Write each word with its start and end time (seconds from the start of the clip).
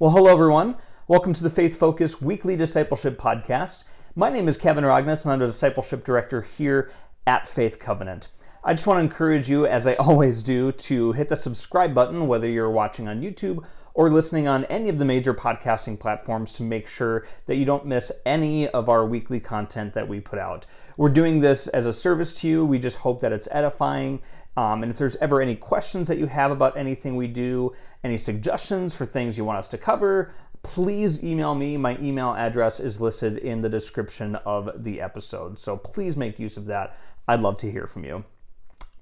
Well, 0.00 0.12
hello, 0.12 0.30
everyone. 0.30 0.76
Welcome 1.08 1.34
to 1.34 1.42
the 1.42 1.50
Faith 1.50 1.76
Focus 1.76 2.22
Weekly 2.22 2.54
Discipleship 2.54 3.20
Podcast. 3.20 3.82
My 4.14 4.30
name 4.30 4.46
is 4.46 4.56
Kavan 4.56 4.86
Rogness, 4.86 5.24
and 5.24 5.32
I'm 5.32 5.40
the 5.40 5.48
Discipleship 5.48 6.04
Director 6.04 6.42
here 6.42 6.92
at 7.26 7.48
Faith 7.48 7.80
Covenant. 7.80 8.28
I 8.62 8.74
just 8.74 8.86
want 8.86 8.98
to 8.98 9.02
encourage 9.02 9.48
you, 9.48 9.66
as 9.66 9.88
I 9.88 9.94
always 9.96 10.44
do, 10.44 10.70
to 10.70 11.10
hit 11.10 11.28
the 11.28 11.34
subscribe 11.34 11.96
button, 11.96 12.28
whether 12.28 12.48
you're 12.48 12.70
watching 12.70 13.08
on 13.08 13.20
YouTube 13.20 13.66
or 13.94 14.08
listening 14.08 14.46
on 14.46 14.66
any 14.66 14.88
of 14.88 15.00
the 15.00 15.04
major 15.04 15.34
podcasting 15.34 15.98
platforms, 15.98 16.52
to 16.52 16.62
make 16.62 16.86
sure 16.86 17.26
that 17.46 17.56
you 17.56 17.64
don't 17.64 17.84
miss 17.84 18.12
any 18.24 18.68
of 18.68 18.88
our 18.88 19.04
weekly 19.04 19.40
content 19.40 19.92
that 19.94 20.06
we 20.06 20.20
put 20.20 20.38
out. 20.38 20.64
We're 20.96 21.08
doing 21.08 21.40
this 21.40 21.66
as 21.66 21.86
a 21.86 21.92
service 21.92 22.34
to 22.34 22.48
you. 22.48 22.64
We 22.64 22.78
just 22.78 22.98
hope 22.98 23.18
that 23.22 23.32
it's 23.32 23.48
edifying 23.50 24.22
um, 24.56 24.82
and 24.82 24.90
if 24.90 24.98
there's 24.98 25.16
ever 25.16 25.40
any 25.40 25.54
questions 25.54 26.08
that 26.08 26.18
you 26.18 26.26
have 26.26 26.50
about 26.50 26.76
anything 26.76 27.16
we 27.16 27.28
do, 27.28 27.72
any 28.04 28.16
suggestions 28.16 28.94
for 28.94 29.06
things 29.06 29.38
you 29.38 29.44
want 29.44 29.58
us 29.58 29.68
to 29.68 29.78
cover, 29.78 30.34
please 30.62 31.22
email 31.22 31.54
me. 31.54 31.76
My 31.76 31.96
email 31.98 32.34
address 32.34 32.80
is 32.80 33.00
listed 33.00 33.38
in 33.38 33.62
the 33.62 33.68
description 33.68 34.36
of 34.36 34.84
the 34.84 35.00
episode. 35.00 35.58
So 35.58 35.76
please 35.76 36.16
make 36.16 36.38
use 36.38 36.56
of 36.56 36.66
that. 36.66 36.98
I'd 37.28 37.40
love 37.40 37.56
to 37.58 37.70
hear 37.70 37.86
from 37.86 38.04
you. 38.04 38.24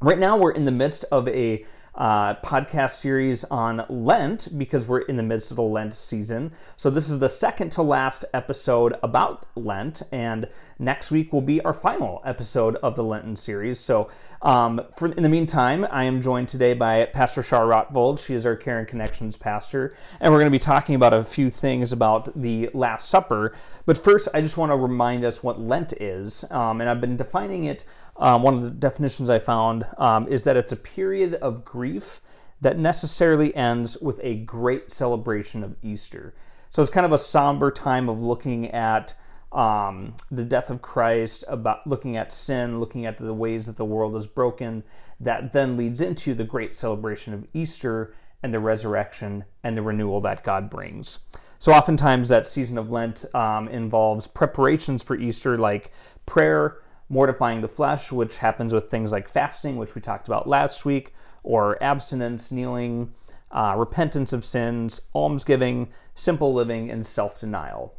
Right 0.02 0.18
now, 0.18 0.36
we're 0.36 0.52
in 0.52 0.66
the 0.66 0.70
midst 0.70 1.04
of 1.10 1.26
a 1.28 1.64
uh, 1.94 2.34
podcast 2.36 3.00
series 3.00 3.44
on 3.44 3.86
Lent 3.88 4.58
because 4.58 4.86
we're 4.86 5.00
in 5.00 5.16
the 5.16 5.22
midst 5.22 5.50
of 5.50 5.56
the 5.56 5.62
Lent 5.62 5.94
season. 5.94 6.52
So, 6.76 6.90
this 6.90 7.08
is 7.08 7.18
the 7.18 7.28
second 7.28 7.70
to 7.72 7.82
last 7.82 8.26
episode 8.34 8.96
about 9.02 9.46
Lent, 9.54 10.02
and 10.12 10.48
next 10.78 11.10
week 11.10 11.32
will 11.32 11.40
be 11.40 11.60
our 11.62 11.72
final 11.72 12.20
episode 12.24 12.76
of 12.76 12.96
the 12.96 13.02
Lenten 13.02 13.36
series. 13.36 13.80
So, 13.80 14.10
um, 14.42 14.80
for, 14.96 15.08
in 15.08 15.22
the 15.22 15.28
meantime, 15.28 15.86
I 15.90 16.04
am 16.04 16.20
joined 16.20 16.48
today 16.48 16.74
by 16.74 17.06
Pastor 17.06 17.42
Char 17.42 17.66
Rotvold. 17.66 18.18
She 18.18 18.34
is 18.34 18.44
our 18.44 18.56
Care 18.56 18.78
and 18.78 18.86
Connections 18.86 19.36
pastor, 19.36 19.96
and 20.20 20.32
we're 20.32 20.38
going 20.38 20.50
to 20.50 20.58
be 20.58 20.58
talking 20.58 20.94
about 20.94 21.14
a 21.14 21.24
few 21.24 21.50
things 21.50 21.92
about 21.92 22.40
the 22.40 22.68
Last 22.74 23.08
Supper. 23.08 23.54
But 23.86 23.96
first, 23.96 24.28
I 24.34 24.40
just 24.40 24.56
want 24.56 24.72
to 24.72 24.76
remind 24.76 25.24
us 25.24 25.42
what 25.42 25.60
Lent 25.60 25.94
is, 25.94 26.44
um, 26.50 26.80
and 26.80 26.90
I've 26.90 27.00
been 27.00 27.16
defining 27.16 27.64
it 27.64 27.84
um, 28.18 28.42
one 28.42 28.54
of 28.54 28.62
the 28.62 28.70
definitions 28.70 29.30
I 29.30 29.38
found 29.38 29.86
um, 29.98 30.26
is 30.28 30.44
that 30.44 30.56
it's 30.56 30.72
a 30.72 30.76
period 30.76 31.34
of 31.34 31.64
grief 31.64 32.20
that 32.60 32.78
necessarily 32.78 33.54
ends 33.54 33.98
with 33.98 34.18
a 34.22 34.36
great 34.36 34.90
celebration 34.90 35.62
of 35.62 35.76
Easter. 35.82 36.34
So 36.70 36.82
it's 36.82 36.90
kind 36.90 37.06
of 37.06 37.12
a 37.12 37.18
somber 37.18 37.70
time 37.70 38.08
of 38.08 38.20
looking 38.20 38.70
at 38.70 39.14
um, 39.56 40.14
the 40.30 40.44
death 40.44 40.68
of 40.68 40.82
Christ, 40.82 41.42
about 41.48 41.86
looking 41.86 42.16
at 42.18 42.32
sin, 42.32 42.78
looking 42.78 43.06
at 43.06 43.16
the 43.18 43.32
ways 43.32 43.64
that 43.66 43.76
the 43.76 43.84
world 43.86 44.14
is 44.14 44.26
broken. 44.26 44.84
That 45.18 45.52
then 45.54 45.78
leads 45.78 46.02
into 46.02 46.34
the 46.34 46.44
great 46.44 46.76
celebration 46.76 47.32
of 47.32 47.46
Easter 47.54 48.14
and 48.42 48.52
the 48.52 48.60
resurrection 48.60 49.44
and 49.64 49.76
the 49.76 49.82
renewal 49.82 50.20
that 50.20 50.44
God 50.44 50.68
brings. 50.68 51.20
So 51.58 51.72
oftentimes 51.72 52.28
that 52.28 52.46
season 52.46 52.76
of 52.76 52.90
Lent 52.90 53.24
um, 53.34 53.68
involves 53.68 54.26
preparations 54.26 55.02
for 55.02 55.16
Easter, 55.16 55.56
like 55.56 55.90
prayer 56.26 56.82
mortifying 57.08 57.62
the 57.62 57.68
flesh, 57.68 58.12
which 58.12 58.36
happens 58.36 58.74
with 58.74 58.90
things 58.90 59.10
like 59.10 59.26
fasting, 59.26 59.78
which 59.78 59.94
we 59.94 60.02
talked 60.02 60.28
about 60.28 60.46
last 60.46 60.84
week, 60.84 61.14
or 61.44 61.82
abstinence, 61.82 62.50
kneeling, 62.50 63.10
uh, 63.52 63.74
repentance 63.78 64.34
of 64.34 64.44
sins, 64.44 65.00
almsgiving, 65.14 65.88
simple 66.14 66.52
living, 66.52 66.90
and 66.90 67.06
self 67.06 67.40
denial. 67.40 67.95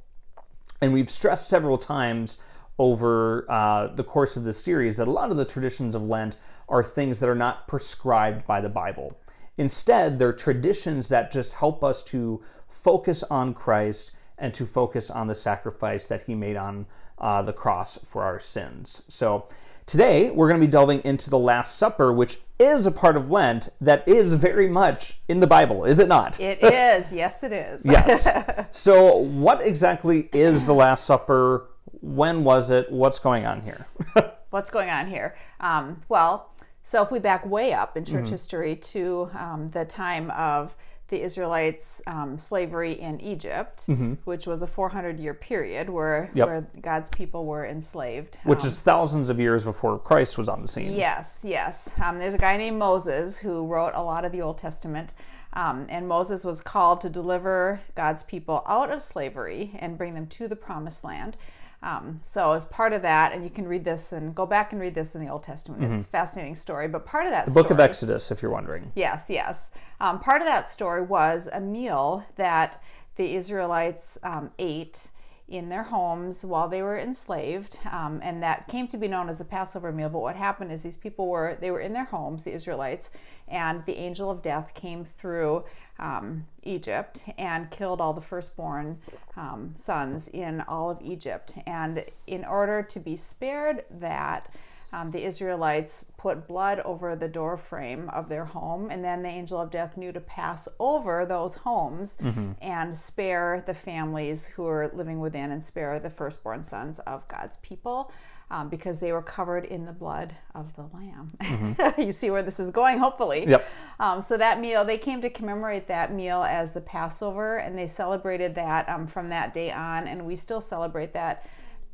And 0.82 0.94
we've 0.94 1.10
stressed 1.10 1.50
several 1.50 1.78
times 1.78 2.38
over 2.80 3.50
uh, 3.50 3.88
the 3.96 4.04
course 4.04 4.38
of 4.38 4.44
this 4.44 4.64
series 4.64 4.98
that 4.98 5.08
a 5.08 5.12
lot 5.12 5.32
of 5.32 5.38
the 5.38 5.46
traditions 5.46 5.96
of 5.96 6.04
Lent 6.04 6.36
are 6.70 6.84
things 6.84 7.20
that 7.20 7.30
are 7.30 7.36
not 7.36 7.68
prescribed 7.68 8.46
by 8.46 8.62
the 8.62 8.70
Bible. 8.70 9.18
Instead, 9.58 10.20
they're 10.20 10.34
traditions 10.34 11.08
that 11.10 11.32
just 11.32 11.54
help 11.54 11.84
us 11.84 12.04
to 12.04 12.42
focus 12.68 13.24
on 13.24 13.54
Christ 13.54 14.12
and 14.38 14.54
to 14.54 14.66
focus 14.66 15.10
on 15.10 15.28
the 15.28 15.34
sacrifice 15.34 16.08
that 16.08 16.24
he 16.24 16.36
made 16.36 16.58
on 16.58 16.86
uh, 17.18 17.42
the 17.42 17.54
cross 17.54 17.98
for 18.06 18.24
our 18.24 18.40
sins. 18.40 19.02
So 19.08 19.48
today 19.88 20.30
we're 20.30 20.48
going 20.48 20.60
to 20.60 20.68
be 20.68 20.70
delving 20.70 21.02
into 21.04 21.32
the 21.32 21.40
Last 21.40 21.78
Supper, 21.78 22.14
which 22.14 22.38
is 22.60 22.86
a 22.86 22.92
part 22.92 23.18
of 23.18 23.32
Lent 23.32 23.70
that 23.82 24.08
is 24.08 24.34
very 24.34 24.70
much 24.70 25.20
in 25.28 25.40
the 25.40 25.48
Bible, 25.48 25.86
is 25.86 25.98
it 25.98 26.08
not? 26.08 26.40
It 26.40 26.60
is. 26.64 27.12
yes, 27.12 27.42
it 27.42 27.52
is. 27.52 27.84
yes. 27.84 28.28
So, 28.72 29.16
what 29.16 29.62
exactly 29.62 30.30
is 30.34 30.66
the 30.66 30.74
Last 30.74 31.06
Supper? 31.06 31.70
When 32.02 32.44
was 32.44 32.70
it? 32.70 32.92
What's 32.92 33.18
going 33.18 33.46
on 33.46 33.62
here? 33.62 33.88
What's 34.52 34.70
going 34.70 34.90
on 34.90 35.08
here? 35.08 35.36
Um, 35.62 36.02
well, 36.10 36.52
so 36.84 37.02
if 37.02 37.12
we 37.12 37.20
back 37.20 37.46
way 37.46 37.74
up 37.74 37.98
in 37.98 38.06
church 38.06 38.26
mm-hmm. 38.26 38.32
history 38.32 38.76
to 38.76 39.30
um, 39.38 39.70
the 39.74 39.86
time 39.86 40.30
of 40.32 40.76
the 41.10 41.22
Israelites' 41.22 42.02
um, 42.08 42.38
slavery 42.38 42.94
in 42.94 43.20
Egypt, 43.22 43.86
mm-hmm. 43.88 44.14
which 44.26 44.46
was 44.46 44.62
a 44.62 44.68
400 44.68 45.20
year 45.20 45.34
period 45.34 45.90
where, 45.90 46.30
yep. 46.34 46.48
where 46.48 46.68
God's 46.82 47.10
people 47.10 47.46
were 47.46 47.66
enslaved. 47.66 48.38
Which 48.44 48.62
um, 48.62 48.68
is 48.68 48.80
thousands 48.80 49.30
of 49.30 49.40
years 49.40 49.64
before 49.64 49.98
Christ 50.00 50.38
was 50.38 50.50
on 50.50 50.62
the 50.62 50.68
scene. 50.68 50.94
Yes, 50.94 51.44
yes. 51.48 51.94
Um, 52.04 52.20
there's 52.20 52.34
a 52.34 52.38
guy 52.40 52.58
named 52.58 52.78
Moses 52.78 53.38
who 53.38 53.66
wrote 53.66 53.94
a 53.96 54.04
lot 54.04 54.26
of 54.26 54.32
the 54.32 54.42
Old 54.42 54.58
Testament. 54.58 55.14
Um, 55.54 55.88
and 55.90 56.08
Moses 56.08 56.44
was 56.44 56.62
called 56.62 57.02
to 57.02 57.10
deliver 57.10 57.80
God's 57.96 58.22
people 58.24 58.64
out 58.68 58.92
of 58.92 59.02
slavery 59.02 59.72
and 59.80 59.98
bring 59.98 60.14
them 60.14 60.28
to 60.28 60.48
the 60.48 60.56
promised 60.56 61.04
land. 61.04 61.38
Um, 61.84 62.20
so 62.24 62.54
as 62.54 62.66
part 62.66 62.92
of 62.94 63.02
that, 63.04 63.34
and 63.34 63.44
you 63.44 63.50
can 63.50 63.68
read 63.68 63.86
this 63.86 64.12
and 64.12 64.34
go 64.34 64.46
back 64.46 64.72
and 64.72 64.82
read 64.82 64.96
this 64.96 65.16
in 65.16 65.24
the 65.24 65.32
Old 65.32 65.44
Testament. 65.44 65.82
Mm-hmm. 65.82 65.94
It's 65.94 66.06
a 66.06 66.10
fascinating 66.10 66.56
story. 66.56 66.88
But 66.88 67.06
part 67.06 67.26
of 67.26 67.32
that 67.32 67.46
the 67.46 67.52
story, 67.52 67.64
book 67.64 67.72
of 67.72 67.80
Exodus, 67.80 68.32
if 68.32 68.42
you're 68.42 68.52
wondering. 68.52 68.92
Yes, 68.96 69.30
yes. 69.30 69.72
Um, 70.00 70.20
part 70.20 70.42
of 70.42 70.48
that 70.48 70.72
story 70.72 71.02
was 71.02 71.50
a 71.54 71.60
meal 71.60 72.26
that 72.36 72.82
the 73.16 73.36
Israelites 73.36 74.18
um, 74.24 74.52
ate 74.60 75.12
in 75.48 75.70
their 75.70 75.84
homes 75.84 76.44
while 76.44 76.68
they 76.68 76.82
were 76.82 76.98
enslaved, 76.98 77.80
um, 77.90 78.20
and 78.22 78.44
that 78.44 78.68
came 78.68 78.86
to 78.86 78.98
be 78.98 79.08
known 79.08 79.30
as 79.30 79.38
the 79.38 79.46
Passover 79.46 79.94
meal. 79.94 80.10
But 80.10 80.20
what 80.20 80.36
happened 80.36 80.72
is 80.74 80.84
these 80.84 80.98
people 80.98 81.28
were 81.28 81.58
they 81.62 81.72
were 81.72 81.80
in 81.80 81.94
their 81.94 82.06
homes, 82.06 82.44
the 82.44 82.52
Israelites, 82.52 83.12
and 83.48 83.86
the 83.86 83.96
angel 83.96 84.30
of 84.30 84.42
death 84.42 84.74
came 84.74 85.06
through 85.06 85.64
um, 86.00 86.46
Egypt 86.64 87.24
and 87.38 87.72
killed 87.72 88.02
all 88.02 88.14
the 88.14 88.22
firstborn 88.22 89.00
um, 89.38 89.72
sons 89.74 90.28
in 90.28 90.62
all 90.68 90.90
of 90.90 91.02
Egypt. 91.02 91.54
And 91.66 92.04
in 92.28 92.44
order 92.44 92.84
to 92.84 93.00
be 93.00 93.16
spared 93.16 93.86
that, 93.90 94.50
um, 94.94 95.12
the 95.12 95.24
Israelites 95.24 96.06
put 96.18 96.48
blood 96.48 96.80
over 96.80 97.16
the 97.16 97.28
door 97.28 97.58
frame 97.58 98.10
of 98.10 98.30
their 98.30 98.46
home, 98.46 98.90
and 98.90 99.04
then 99.04 99.22
the 99.22 99.30
angel 99.30 99.60
of 99.60 99.70
death 99.70 99.98
knew 99.98 100.14
to 100.14 100.22
pass 100.22 100.68
over 100.80 101.26
those 101.26 101.56
homes 101.56 102.18
mm-hmm. 102.22 102.52
and 102.62 102.98
spare 102.98 103.64
the 103.66 103.74
families 103.74 104.48
who 104.48 104.64
were 104.64 104.90
living 104.94 105.20
within 105.20 105.52
and 105.52 105.64
spare 105.64 106.00
the 106.00 106.10
firstborn 106.10 106.64
sons 106.64 107.00
of 107.00 107.28
God's 107.28 107.58
people. 107.58 108.12
Um, 108.50 108.70
because 108.70 109.00
they 109.00 109.12
were 109.12 109.22
covered 109.22 109.66
in 109.66 109.86
the 109.86 109.92
blood 109.92 110.34
of 110.56 110.74
the 110.78 110.84
lamb. 110.94 111.34
Mm-hmm. 111.42 112.02
you 112.02 112.14
see 112.14 112.30
where 112.30 112.44
this 112.44 112.62
is 112.62 112.72
going, 112.72 112.98
hopefully. 112.98 113.46
Yep. 113.46 113.68
Um, 114.00 114.22
so 114.22 114.38
that 114.38 114.62
meal, 114.62 114.86
they 114.86 114.98
came 114.98 115.20
to 115.20 115.30
commemorate 115.30 115.86
that 115.90 116.14
meal 116.14 116.44
as 116.44 116.72
the 116.72 116.80
Passover, 116.80 117.58
and 117.58 117.78
they 117.78 117.88
celebrated 117.88 118.56
that 118.56 118.88
um, 118.88 119.06
from 119.06 119.28
that 119.28 119.54
day 119.54 119.70
on, 119.70 120.08
and 120.08 120.26
we 120.26 120.38
still 120.38 120.62
celebrate 120.62 121.12
that 121.12 121.44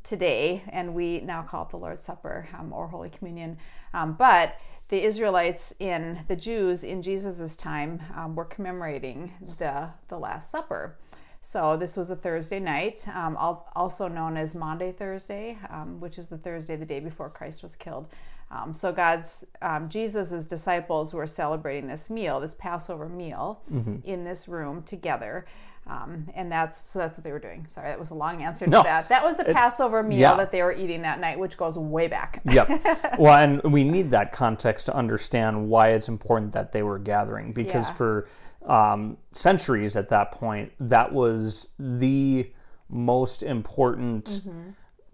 today, 0.04 0.62
and 0.68 0.94
we 0.94 1.20
now 1.20 1.42
call 1.42 1.64
it 1.64 1.70
the 1.70 1.78
Lord's 1.78 2.04
Supper 2.04 2.46
um, 2.56 2.72
or 2.72 2.86
Holy 2.86 3.08
Communion. 3.08 3.58
Um, 3.92 4.12
but 4.12 4.60
the 4.88 5.02
Israelites 5.02 5.74
in 5.80 6.20
the 6.28 6.36
Jews 6.36 6.84
in 6.84 7.02
Jesus' 7.02 7.56
time 7.56 8.00
um, 8.14 8.36
were 8.36 8.44
commemorating 8.44 9.32
the 9.58 9.88
the 10.08 10.18
Last 10.18 10.50
Supper. 10.50 10.96
So 11.40 11.76
this 11.76 11.96
was 11.96 12.08
a 12.10 12.16
Thursday 12.16 12.58
night, 12.58 13.06
um, 13.14 13.36
also 13.36 14.08
known 14.08 14.38
as 14.38 14.54
Maundy 14.54 14.92
Thursday, 14.92 15.58
um, 15.68 16.00
which 16.00 16.18
is 16.18 16.26
the 16.26 16.38
Thursday 16.38 16.74
the 16.76 16.86
day 16.86 17.00
before 17.00 17.28
Christ 17.28 17.62
was 17.62 17.76
killed. 17.76 18.08
Um, 18.50 18.72
so 18.72 18.92
God's 18.92 19.44
Jesus' 19.88 20.46
disciples 20.46 21.12
were 21.12 21.26
celebrating 21.26 21.86
this 21.86 22.08
meal, 22.08 22.40
this 22.40 22.54
Passover 22.54 23.08
meal, 23.08 23.60
mm-hmm. 23.70 23.96
in 24.04 24.24
this 24.24 24.48
room 24.48 24.82
together. 24.84 25.44
Um, 25.86 26.28
and 26.34 26.50
that's 26.50 26.80
so 26.90 26.98
that's 26.98 27.16
what 27.16 27.24
they 27.24 27.32
were 27.32 27.38
doing. 27.38 27.66
Sorry, 27.66 27.88
that 27.88 27.98
was 27.98 28.10
a 28.10 28.14
long 28.14 28.42
answer 28.42 28.64
to 28.64 28.70
no, 28.70 28.82
that. 28.82 29.08
That 29.10 29.22
was 29.22 29.36
the 29.36 29.44
Passover 29.44 30.02
meal 30.02 30.18
yeah. 30.18 30.36
that 30.36 30.50
they 30.50 30.62
were 30.62 30.72
eating 30.72 31.02
that 31.02 31.20
night, 31.20 31.38
which 31.38 31.58
goes 31.58 31.76
way 31.76 32.08
back. 32.08 32.40
yep. 32.50 32.70
Well, 33.18 33.38
and 33.38 33.62
we 33.72 33.84
need 33.84 34.10
that 34.10 34.32
context 34.32 34.86
to 34.86 34.96
understand 34.96 35.68
why 35.68 35.90
it's 35.90 36.08
important 36.08 36.52
that 36.52 36.72
they 36.72 36.82
were 36.82 36.98
gathering 36.98 37.52
because 37.52 37.88
yeah. 37.88 37.94
for 37.94 38.28
um, 38.66 39.18
centuries 39.32 39.96
at 39.96 40.08
that 40.08 40.32
point, 40.32 40.72
that 40.80 41.12
was 41.12 41.68
the 41.78 42.50
most 42.88 43.42
important. 43.42 44.24
Mm-hmm 44.24 44.70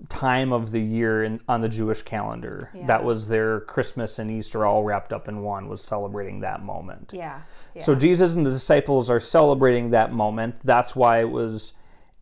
time 0.08 0.52
of 0.52 0.70
the 0.70 0.80
year 0.80 1.24
in, 1.24 1.40
on 1.48 1.60
the 1.60 1.68
Jewish 1.68 2.02
calendar. 2.02 2.70
Yeah. 2.74 2.86
That 2.86 3.04
was 3.04 3.28
their 3.28 3.60
Christmas 3.60 4.18
and 4.18 4.30
Easter 4.30 4.64
all 4.64 4.82
wrapped 4.82 5.12
up 5.12 5.28
in 5.28 5.42
one, 5.42 5.68
was 5.68 5.82
celebrating 5.82 6.40
that 6.40 6.62
moment. 6.62 7.12
Yeah. 7.14 7.40
yeah. 7.74 7.82
So 7.82 7.94
Jesus 7.94 8.34
and 8.34 8.44
the 8.44 8.50
disciples 8.50 9.10
are 9.10 9.20
celebrating 9.20 9.90
that 9.90 10.12
moment. 10.12 10.56
That's 10.64 10.96
why 10.96 11.20
it 11.20 11.30
was 11.30 11.74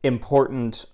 important. 0.03 0.87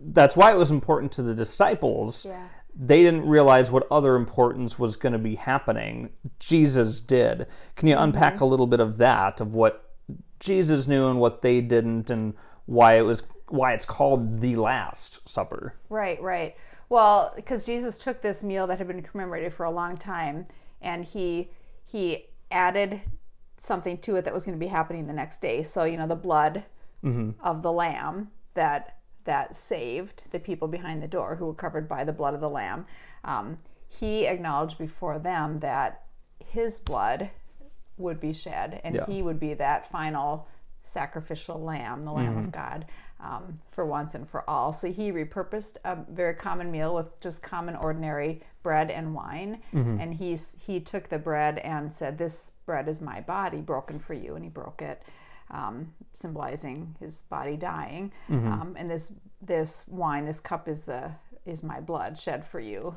That's 0.00 0.36
why 0.36 0.52
it 0.52 0.56
was 0.56 0.70
important 0.70 1.12
to 1.12 1.22
the 1.22 1.34
disciples. 1.34 2.24
Yeah. 2.24 2.46
They 2.80 3.02
didn't 3.02 3.26
realize 3.26 3.70
what 3.70 3.86
other 3.90 4.14
importance 4.14 4.78
was 4.78 4.96
going 4.96 5.12
to 5.12 5.18
be 5.18 5.34
happening. 5.34 6.10
Jesus 6.38 7.00
did. 7.00 7.46
Can 7.76 7.88
you 7.88 7.94
mm-hmm. 7.94 8.04
unpack 8.04 8.40
a 8.40 8.44
little 8.44 8.66
bit 8.66 8.80
of 8.80 8.98
that, 8.98 9.40
of 9.40 9.54
what 9.54 9.90
Jesus 10.38 10.86
knew 10.86 11.08
and 11.08 11.18
what 11.18 11.42
they 11.42 11.60
didn't, 11.60 12.10
and 12.10 12.34
why 12.66 12.98
it 12.98 13.02
was 13.02 13.22
why 13.50 13.72
it's 13.72 13.84
called 13.84 14.40
the 14.40 14.56
Last 14.56 15.26
Supper. 15.28 15.74
Right, 15.88 16.20
right. 16.22 16.56
Well, 16.88 17.32
because 17.36 17.66
Jesus 17.66 17.98
took 17.98 18.20
this 18.22 18.42
meal 18.42 18.66
that 18.66 18.78
had 18.78 18.88
been 18.88 19.02
commemorated 19.02 19.52
for 19.52 19.64
a 19.64 19.70
long 19.70 19.96
time, 19.96 20.46
and 20.80 21.04
he 21.04 21.50
he 21.84 22.26
added 22.50 23.00
something 23.56 23.98
to 23.98 24.16
it 24.16 24.24
that 24.24 24.32
was 24.34 24.44
going 24.44 24.56
to 24.58 24.64
be 24.64 24.68
happening 24.68 25.06
the 25.06 25.12
next 25.12 25.40
day. 25.42 25.62
So 25.62 25.84
you 25.84 25.96
know, 25.96 26.06
the 26.06 26.14
blood 26.16 26.64
of 27.42 27.62
the 27.62 27.70
lamb 27.72 28.28
that 28.54 28.96
that 29.24 29.54
saved 29.54 30.24
the 30.32 30.38
people 30.40 30.66
behind 30.68 31.02
the 31.02 31.06
door 31.08 31.36
who 31.36 31.46
were 31.46 31.54
covered 31.54 31.88
by 31.88 32.02
the 32.04 32.12
blood 32.12 32.34
of 32.34 32.40
the 32.40 32.48
lamb. 32.50 32.86
Um, 33.24 33.58
he 33.86 34.26
acknowledged 34.26 34.78
before 34.78 35.18
them 35.18 35.60
that 35.60 36.02
his 36.44 36.80
blood 36.80 37.30
would 37.98 38.18
be 38.20 38.32
shed, 38.32 38.80
and 38.84 38.94
Yeah. 38.94 39.06
he 39.06 39.22
would 39.22 39.38
be 39.38 39.54
that 39.54 39.90
final 39.90 40.48
sacrificial 40.82 41.60
lamb, 41.60 42.04
the 42.04 42.12
Lamb 42.12 42.38
of 42.38 42.50
God, 42.50 42.86
um, 43.20 43.58
for 43.72 43.84
once 43.84 44.14
and 44.14 44.28
for 44.28 44.48
all. 44.48 44.72
So 44.72 44.90
he 44.92 45.10
repurposed 45.12 45.76
a 45.84 45.98
very 46.10 46.34
common 46.34 46.70
meal 46.70 46.94
with 46.94 47.18
just 47.20 47.42
common, 47.42 47.76
ordinary 47.76 48.42
bread 48.62 48.90
and 48.90 49.14
wine, 49.14 49.60
and 50.00 50.14
he's 50.14 50.56
he 50.66 50.80
took 50.80 51.08
the 51.08 51.18
bread 51.18 51.58
and 51.58 51.92
said, 51.92 52.16
"This 52.18 52.52
bread 52.66 52.88
is 52.88 53.00
my 53.00 53.20
body, 53.20 53.60
broken 53.60 53.98
for 53.98 54.14
you," 54.14 54.34
and 54.36 54.44
he 54.44 54.50
broke 54.50 54.82
it. 54.82 55.02
Um, 55.50 55.94
symbolizing 56.12 56.94
his 57.00 57.22
body 57.22 57.56
dying, 57.56 58.12
um, 58.52 58.74
and 58.78 58.90
this 58.90 59.12
this 59.40 59.84
wine, 59.88 60.26
this 60.26 60.40
cup 60.40 60.68
is 60.68 60.82
the 60.82 61.10
is 61.46 61.62
my 61.62 61.80
blood 61.80 62.18
shed 62.18 62.46
for 62.46 62.60
you, 62.60 62.94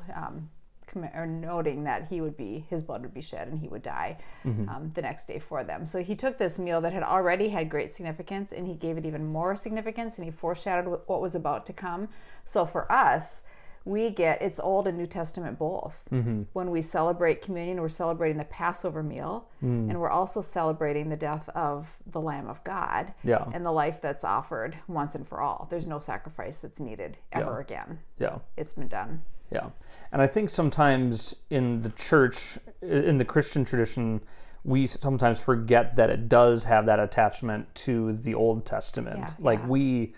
commi- 0.92 1.14
or 1.16 1.26
noting 1.26 1.84
that 1.84 2.06
he 2.08 2.20
would 2.20 2.36
be 2.36 2.64
his 2.68 2.82
blood 2.82 3.02
would 3.02 3.14
be 3.14 3.20
shed 3.20 3.48
and 3.48 3.58
he 3.58 3.68
would 3.68 3.82
die 3.82 4.18
mm-hmm. 4.44 4.68
um, 4.68 4.90
the 4.94 5.02
next 5.02 5.26
day 5.26 5.38
for 5.38 5.64
them. 5.64 5.86
So 5.86 6.02
he 6.02 6.14
took 6.14 6.38
this 6.38 6.58
meal 6.58 6.80
that 6.80 6.92
had 6.92 7.02
already 7.02 7.48
had 7.48 7.68
great 7.68 7.92
significance 7.92 8.52
and 8.52 8.66
he 8.66 8.74
gave 8.74 8.98
it 8.98 9.06
even 9.06 9.24
more 9.24 9.56
significance 9.56 10.16
and 10.16 10.24
he 10.24 10.30
foreshadowed 10.30 11.00
what- 11.06 11.22
was 11.22 11.34
about 11.36 11.64
to 11.66 11.72
come. 11.72 12.08
So 12.44 12.66
for 12.66 12.90
us, 12.90 13.44
we 13.84 14.10
get 14.10 14.40
it's 14.42 14.60
Old 14.60 14.86
and 14.86 14.96
New 14.96 15.06
Testament 15.06 15.58
both. 15.58 16.00
Mm-hmm. 16.12 16.42
When 16.52 16.70
we 16.70 16.82
celebrate 16.82 17.42
communion, 17.42 17.80
we're 17.80 17.88
celebrating 17.88 18.38
the 18.38 18.44
Passover 18.44 19.02
meal, 19.02 19.48
mm. 19.62 19.88
and 19.90 20.00
we're 20.00 20.10
also 20.10 20.40
celebrating 20.40 21.08
the 21.08 21.16
death 21.16 21.48
of 21.50 21.88
the 22.12 22.20
Lamb 22.20 22.48
of 22.48 22.62
God 22.64 23.12
Yeah. 23.24 23.44
and 23.52 23.64
the 23.64 23.72
life 23.72 24.00
that's 24.00 24.24
offered 24.24 24.76
once 24.86 25.14
and 25.14 25.26
for 25.26 25.40
all. 25.40 25.66
There's 25.70 25.86
no 25.86 25.98
sacrifice 25.98 26.60
that's 26.60 26.80
needed 26.80 27.16
ever 27.32 27.60
again. 27.60 27.98
Yeah. 28.18 28.38
It's 28.56 28.72
been 28.72 28.88
done. 28.88 29.22
Yeah. 29.52 29.70
And 30.12 30.20
I 30.20 30.26
think 30.26 30.50
sometimes 30.50 31.34
in 31.50 31.80
the 31.80 31.90
church, 31.90 32.58
in 32.82 33.16
the 33.18 33.24
Christian 33.24 33.64
tradition, 33.64 34.20
we 34.64 34.86
sometimes 34.86 35.40
forget 35.40 35.96
that 35.96 36.10
it 36.10 36.28
does 36.28 36.64
have 36.64 36.86
that 36.86 37.00
attachment 37.00 37.74
to 37.74 38.12
the 38.12 38.34
Old 38.34 38.64
Testament. 38.64 39.18
Yeah, 39.18 39.34
like 39.38 39.58
yeah. 39.60 39.66
we 39.68 40.14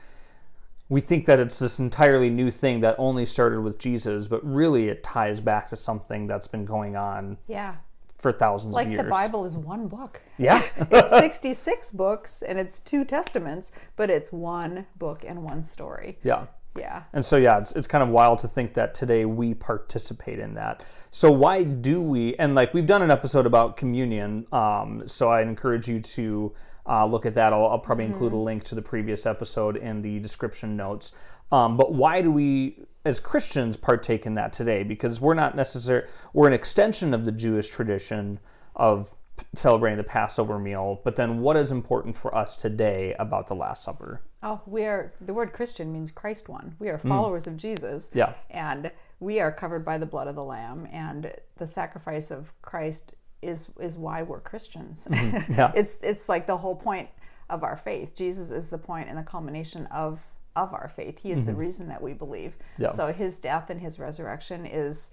we 0.90 1.00
think 1.00 1.25
that 1.26 1.40
it's 1.40 1.58
this 1.58 1.78
entirely 1.78 2.28
new 2.28 2.50
thing 2.50 2.81
that 2.81 2.94
only 2.98 3.25
started 3.25 3.60
with 3.62 3.78
Jesus, 3.78 4.26
but 4.28 4.44
really 4.44 4.88
it 4.88 5.02
ties 5.02 5.40
back 5.40 5.69
to 5.70 5.76
something 5.76 6.26
that's 6.26 6.46
been 6.46 6.66
going 6.66 6.94
on 6.94 7.38
Yeah. 7.46 7.76
for 8.19 8.32
thousands 8.32 8.75
Like 8.75 8.86
of 8.88 8.92
years. 8.92 8.98
Like 8.98 9.06
the 9.06 9.10
Bible 9.10 9.44
is 9.46 9.56
one 9.56 9.88
book. 9.88 10.20
Yeah. 10.36 10.62
It's 10.90 11.08
66 11.08 11.90
books 11.92 12.42
and 12.42 12.58
it's 12.58 12.81
two 12.81 13.04
testaments, 13.06 13.72
but 13.96 14.10
it's 14.10 14.31
one 14.31 14.84
book 14.98 15.25
and 15.26 15.42
one 15.42 15.62
story. 15.62 16.19
yeah. 16.22 16.46
Yeah. 16.76 17.04
And 17.12 17.24
so, 17.24 17.36
yeah, 17.36 17.58
it's, 17.58 17.72
it's 17.72 17.86
kind 17.86 18.02
of 18.02 18.08
wild 18.08 18.40
to 18.40 18.48
think 18.48 18.74
that 18.74 18.94
today 18.94 19.24
we 19.24 19.54
participate 19.54 20.38
in 20.38 20.54
that. 20.54 20.84
So, 21.10 21.30
why 21.30 21.62
do 21.62 22.00
we? 22.00 22.34
And 22.36 22.54
like, 22.54 22.74
we've 22.74 22.86
done 22.86 23.02
an 23.02 23.10
episode 23.10 23.46
about 23.46 23.76
communion. 23.76 24.46
Um, 24.52 25.04
so, 25.06 25.28
I 25.28 25.42
encourage 25.42 25.86
you 25.86 26.00
to 26.00 26.52
uh, 26.88 27.06
look 27.06 27.26
at 27.26 27.34
that. 27.36 27.52
I'll, 27.52 27.66
I'll 27.66 27.78
probably 27.78 28.06
include 28.06 28.32
a 28.32 28.36
link 28.36 28.64
to 28.64 28.74
the 28.74 28.82
previous 28.82 29.24
episode 29.24 29.76
in 29.76 30.02
the 30.02 30.18
description 30.18 30.76
notes. 30.76 31.12
Um, 31.52 31.76
but 31.76 31.94
why 31.94 32.20
do 32.20 32.32
we, 32.32 32.78
as 33.04 33.20
Christians, 33.20 33.76
partake 33.76 34.26
in 34.26 34.34
that 34.34 34.52
today? 34.52 34.82
Because 34.82 35.20
we're 35.20 35.34
not 35.34 35.54
necessarily, 35.54 36.08
we're 36.32 36.48
an 36.48 36.54
extension 36.54 37.14
of 37.14 37.24
the 37.24 37.32
Jewish 37.32 37.68
tradition 37.68 38.40
of 38.74 39.14
celebrating 39.54 39.96
the 39.96 40.04
Passover 40.04 40.58
meal. 40.58 41.00
But 41.04 41.16
then, 41.16 41.40
what 41.40 41.56
is 41.56 41.72
important 41.72 42.16
for 42.16 42.34
us 42.34 42.56
today 42.56 43.14
about 43.19 43.46
the 43.46 43.54
Last 43.54 43.82
Supper? 43.82 44.20
Oh, 44.42 44.60
we 44.66 44.84
are, 44.84 45.12
the 45.20 45.34
word 45.34 45.52
Christian 45.52 45.92
means 45.92 46.10
Christ 46.10 46.48
one. 46.48 46.75
We 46.78 46.88
are 46.88 46.98
mm. 46.98 47.08
followers 47.08 47.46
of 47.46 47.56
Jesus. 47.56 48.10
Yeah. 48.12 48.34
And 48.50 48.90
we 49.20 49.40
are 49.40 49.50
covered 49.50 49.84
by 49.84 49.98
the 49.98 50.06
blood 50.06 50.28
of 50.28 50.34
the 50.34 50.44
Lamb, 50.44 50.88
and 50.92 51.32
the 51.56 51.66
sacrifice 51.66 52.31
of 52.31 52.52
Christ 52.62 53.14
is 53.42 53.69
is 53.81 53.96
why 53.96 54.22
we're 54.22 54.40
Christians. 54.40 55.06
Mm-hmm. 55.10 55.52
Yeah. 55.58 55.72
it's 55.75 55.96
it's 56.02 56.28
like 56.28 56.46
the 56.46 56.56
whole 56.56 56.76
point 56.76 57.08
of 57.50 57.62
our 57.62 57.76
faith. 57.76 58.14
Jesus 58.14 58.50
is 58.50 58.69
the 58.69 58.78
point 58.78 59.08
and 59.08 59.19
the 59.19 59.22
culmination 59.22 59.86
of 59.86 60.20
of 60.56 60.72
our 60.72 60.88
faith. 60.94 61.19
He 61.19 61.32
is 61.32 61.44
the 61.44 61.50
mm-hmm. 61.50 61.60
reason 61.60 61.88
that 61.88 62.00
we 62.00 62.12
believe. 62.12 62.56
Yeah. 62.78 62.92
So 62.92 63.12
his 63.12 63.38
death 63.38 63.70
and 63.70 63.81
his 63.81 63.98
resurrection 63.98 64.66
is 64.66 65.10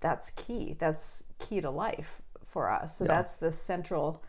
that's 0.00 0.30
key. 0.30 0.76
That's 0.78 1.22
key 1.38 1.60
to 1.60 1.70
life 1.70 2.21
for 2.52 2.70
us. 2.70 2.96
So 2.96 3.04
that's 3.04 3.34
the 3.34 3.50
central 3.50 4.22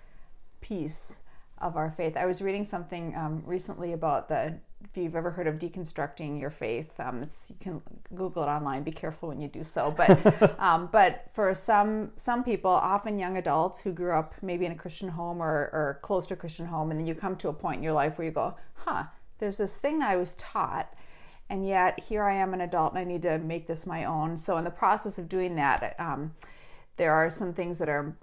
piece 0.61 1.19
of 1.59 1.77
our 1.77 1.91
faith. 1.91 2.17
I 2.17 2.25
was 2.25 2.41
reading 2.41 2.63
something 2.63 3.15
um, 3.15 3.43
recently 3.45 3.93
about 3.93 4.27
the. 4.27 4.55
If 4.83 4.97
you've 4.97 5.15
ever 5.15 5.31
heard 5.31 5.47
of 5.47 5.55
deconstructing 5.59 6.41
your 6.41 6.49
faith, 6.49 6.91
um, 6.99 7.23
it's 7.23 7.51
you 7.51 7.55
can 7.61 7.81
Google 8.15 8.43
it 8.43 8.47
online. 8.47 8.83
Be 8.83 8.91
careful 8.91 9.29
when 9.29 9.39
you 9.39 9.47
do 9.47 9.63
so. 9.63 9.93
But 9.95 10.59
um, 10.59 10.89
but 10.91 11.29
for 11.33 11.53
some 11.53 12.11
some 12.17 12.43
people, 12.43 12.69
often 12.69 13.17
young 13.17 13.37
adults 13.37 13.79
who 13.79 13.93
grew 13.93 14.11
up 14.11 14.33
maybe 14.41 14.65
in 14.65 14.73
a 14.73 14.75
Christian 14.75 15.07
home 15.07 15.41
or, 15.41 15.69
or 15.71 15.99
close 16.01 16.25
to 16.27 16.33
a 16.33 16.37
Christian 16.37 16.65
home, 16.65 16.91
and 16.91 16.99
then 16.99 17.07
you 17.07 17.15
come 17.15 17.37
to 17.37 17.47
a 17.47 17.53
point 17.53 17.77
in 17.77 17.83
your 17.83 17.93
life 17.93 18.17
where 18.17 18.25
you 18.25 18.33
go, 18.33 18.55
huh, 18.73 19.03
there's 19.39 19.57
this 19.57 19.77
thing 19.77 20.01
I 20.01 20.17
was 20.17 20.35
taught, 20.35 20.93
and 21.49 21.65
yet 21.65 21.97
here 21.97 22.23
I 22.23 22.35
am 22.35 22.53
an 22.53 22.61
adult 22.61 22.91
and 22.91 22.99
I 22.99 23.05
need 23.05 23.21
to 23.21 23.37
make 23.39 23.67
this 23.67 23.85
my 23.85 24.03
own. 24.03 24.35
So 24.35 24.57
in 24.57 24.65
the 24.65 24.69
process 24.69 25.17
of 25.17 25.29
doing 25.29 25.55
that, 25.55 25.95
um, 25.97 26.33
there 26.97 27.13
are 27.13 27.29
some 27.29 27.53
things 27.53 27.77
that 27.79 27.89
are 27.89 28.15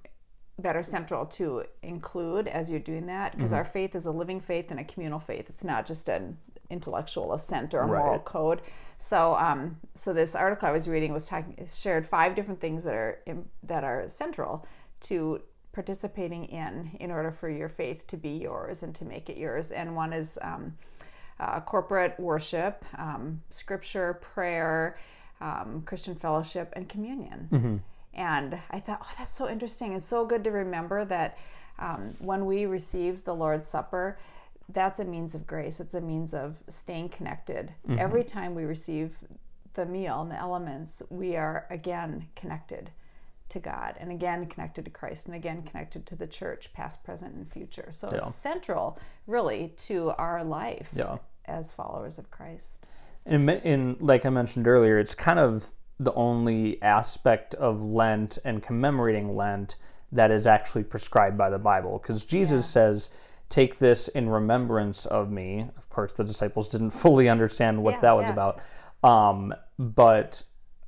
that 0.58 0.76
are 0.76 0.82
central 0.82 1.25
to 1.25 1.64
include 1.82 2.46
as 2.46 2.70
you're 2.70 2.78
doing 2.78 3.06
that 3.06 3.32
because 3.32 3.52
our 3.55 3.64
faith 3.64 3.94
is 3.94 4.05
a 4.05 4.11
living 4.11 4.38
faith 4.40 4.70
and 4.70 4.78
a 4.78 4.84
communal 4.84 5.19
faith. 5.19 5.49
It's 5.49 5.64
not 5.64 5.87
just 5.87 6.11
an 6.11 6.37
intellectual 6.69 7.32
assent 7.32 7.72
or 7.72 7.81
a 7.81 7.87
moral 7.87 8.12
Right. 8.12 8.25
code. 8.26 8.61
So, 8.99 9.34
um, 9.37 9.78
so 9.94 10.12
this 10.12 10.34
article 10.34 10.69
I 10.69 10.72
was 10.72 10.87
reading 10.87 11.14
was 11.14 11.25
talking 11.25 11.56
shared 11.66 12.06
five 12.06 12.35
different 12.35 12.61
things 12.61 12.85
that 12.85 12.95
are 12.95 13.18
that 13.62 13.85
are 13.85 14.06
central 14.11 14.66
to 15.00 15.40
participating 15.73 16.45
in 16.47 16.90
in 17.00 17.11
order 17.11 17.30
for 17.30 17.49
your 17.49 17.68
faith 17.71 18.06
to 18.09 18.16
be 18.18 18.30
yours 18.30 18.83
and 18.83 18.95
to 18.97 19.04
make 19.06 19.30
it 19.30 19.38
yours. 19.38 19.73
And 19.73 19.97
one 19.97 20.12
is 20.12 20.38
um, 20.42 20.76
uh, 21.38 21.61
corporate 21.61 22.18
worship, 22.21 22.85
um, 22.99 23.40
scripture, 23.49 24.14
prayer, 24.14 24.99
um, 25.40 25.83
Christian 25.87 26.14
fellowship, 26.14 26.71
and 26.76 26.87
communion. 26.88 27.80
And 28.14 28.59
I 28.71 28.81
thought, 28.81 29.00
oh, 29.02 29.12
that's 29.19 29.33
so 29.35 29.49
interesting 29.49 29.95
and 29.95 30.02
so 30.02 30.25
good 30.26 30.45
to 30.45 30.50
remember 30.50 31.05
that 31.07 31.38
um, 31.79 32.14
when 32.19 32.45
we 32.47 32.67
receive 32.67 33.25
the 33.25 33.35
Lord's 33.35 33.69
Supper, 33.69 34.19
that's 34.69 35.00
a 35.00 35.05
means 35.05 35.35
of 35.35 35.47
grace. 35.47 35.81
It's 35.81 35.95
a 35.95 36.00
means 36.00 36.35
of 36.35 36.57
staying 36.69 37.09
connected. 37.11 37.73
Every 37.99 38.23
time 38.23 38.55
we 38.55 38.64
receive 38.64 39.17
the 39.75 39.87
meal 39.87 40.21
and 40.23 40.31
the 40.31 40.38
elements, 40.38 41.02
we 41.11 41.37
are 41.37 41.67
again 41.71 42.29
connected 42.37 42.90
to 43.49 43.59
God 43.59 43.97
and 43.99 44.12
again 44.12 44.47
connected 44.47 44.85
to 44.85 44.90
Christ 44.93 45.26
and 45.26 45.35
again 45.35 45.62
connected 45.62 46.07
to 46.07 46.14
the 46.17 46.26
church, 46.26 46.73
past, 46.73 47.02
present, 47.02 47.35
and 47.35 47.50
future. 47.50 47.88
So 47.90 48.09
Yeah. 48.12 48.19
it's 48.19 48.35
central, 48.35 48.99
really, 49.26 49.73
to 49.88 50.11
our 50.11 50.45
life 50.45 50.88
Yeah. 50.95 51.19
as 51.47 51.73
followers 51.73 52.19
of 52.19 52.31
Christ. 52.31 52.87
in, 53.26 53.49
in 53.49 53.97
like 54.00 54.25
I 54.25 54.31
mentioned 54.31 54.67
earlier, 54.69 54.99
it's 54.99 55.14
kind 55.14 55.38
of 55.38 55.71
the 56.00 56.12
only 56.14 56.80
aspect 56.83 57.54
of 57.57 57.85
Lent 57.85 58.38
and 58.45 58.62
commemorating 58.62 59.37
Lent 59.37 59.76
that 60.11 60.30
is 60.30 60.47
actually 60.47 60.83
prescribed 60.83 61.37
by 61.38 61.50
the 61.50 61.59
Bible. 61.59 61.99
Because 61.99 62.25
Jesus 62.25 62.66
says, 62.66 63.11
"Take 63.50 63.78
this 63.78 64.09
in 64.09 64.28
remembrance 64.28 65.07
of 65.07 65.30
me." 65.30 65.69
Of 65.76 65.88
course, 65.90 66.14
the 66.14 66.25
disciples 66.25 66.71
didn't 66.71 66.90
fully 67.04 67.28
understand 67.28 67.83
what 67.83 67.95
Yeah, 67.97 68.00
that 68.00 68.16
was 68.16 68.26
yeah. 68.26 68.33
about, 68.33 68.61
um, 69.04 69.54
but 69.78 70.42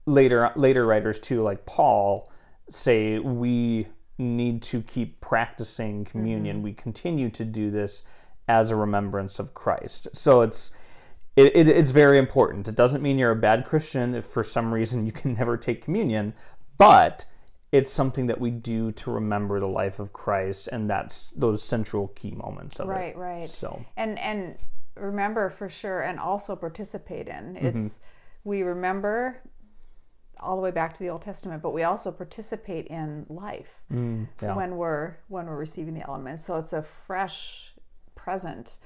later 0.06 0.50
later 0.56 0.86
writers 0.86 1.18
too, 1.18 1.42
like 1.42 1.64
Paul, 1.66 2.30
say 2.70 3.18
we 3.18 3.86
need 4.18 4.62
to 4.62 4.80
keep 4.82 5.20
practicing 5.20 6.04
communion. 6.06 6.56
Mm-hmm. 6.56 6.64
We 6.64 6.72
continue 6.72 7.28
to 7.30 7.44
do 7.44 7.70
this 7.70 8.02
as 8.48 8.70
a 8.70 8.76
remembrance 8.76 9.38
of 9.38 9.54
Christ. 9.54 10.08
So 10.14 10.40
it's 10.40 10.72
it, 11.36 11.56
it, 11.56 11.68
it's 11.68 11.90
very 11.90 12.18
important. 12.18 12.68
It 12.68 12.74
doesn't 12.74 13.02
mean 13.02 13.18
you're 13.18 13.30
a 13.30 13.36
bad 13.36 13.64
Christian 13.66 14.14
if 14.14 14.26
for 14.26 14.44
some 14.44 14.72
reason 14.72 15.06
you 15.06 15.12
can 15.12 15.34
never 15.38 15.56
take 15.56 15.82
communion, 15.84 16.34
but 16.78 17.24
it's 17.72 17.90
something 17.90 18.26
that 18.26 18.38
we 18.38 18.50
do 18.50 18.92
to 18.92 19.10
remember 19.10 19.58
the 19.58 19.66
life 19.68 19.98
of 19.98 20.12
Christ, 20.12 20.68
and 20.72 20.90
that's 20.90 21.32
those 21.34 21.62
central 21.62 22.08
key 22.08 22.32
moments 22.32 22.78
of 22.80 22.88
Right, 22.88 23.14
it. 23.14 23.16
right. 23.16 23.40
right. 23.40 23.48
So 23.50 23.82
and 23.96 24.18
and 24.18 24.56
remember 24.94 25.48
for 25.48 25.70
sure 25.70 26.02
and 26.02 26.20
also 26.20 26.54
participate 26.54 27.28
in 27.28 27.54
Mm-hmm. 27.54 27.66
it's 27.66 27.98
we 28.44 28.62
remember 28.62 29.40
all 30.40 30.56
the 30.56 30.60
way 30.62 30.70
back 30.72 30.92
to 30.92 31.02
the 31.02 31.08
Old 31.08 31.22
Testament, 31.22 31.62
but 31.62 31.70
we 31.70 31.84
also 31.84 32.10
participate 32.10 32.88
in 32.88 33.24
life 33.28 33.70
Mm, 33.90 34.26
yeah. 34.42 34.54
when 34.56 34.76
we're 34.76 35.16
when 35.28 35.46
we're 35.46 35.56
receiving 35.56 35.94
the 35.94 36.06
elements. 36.06 36.44
So 36.44 36.56
it's 36.58 36.72
a 36.74 36.82
fresh 37.06 37.72
present 38.16 38.76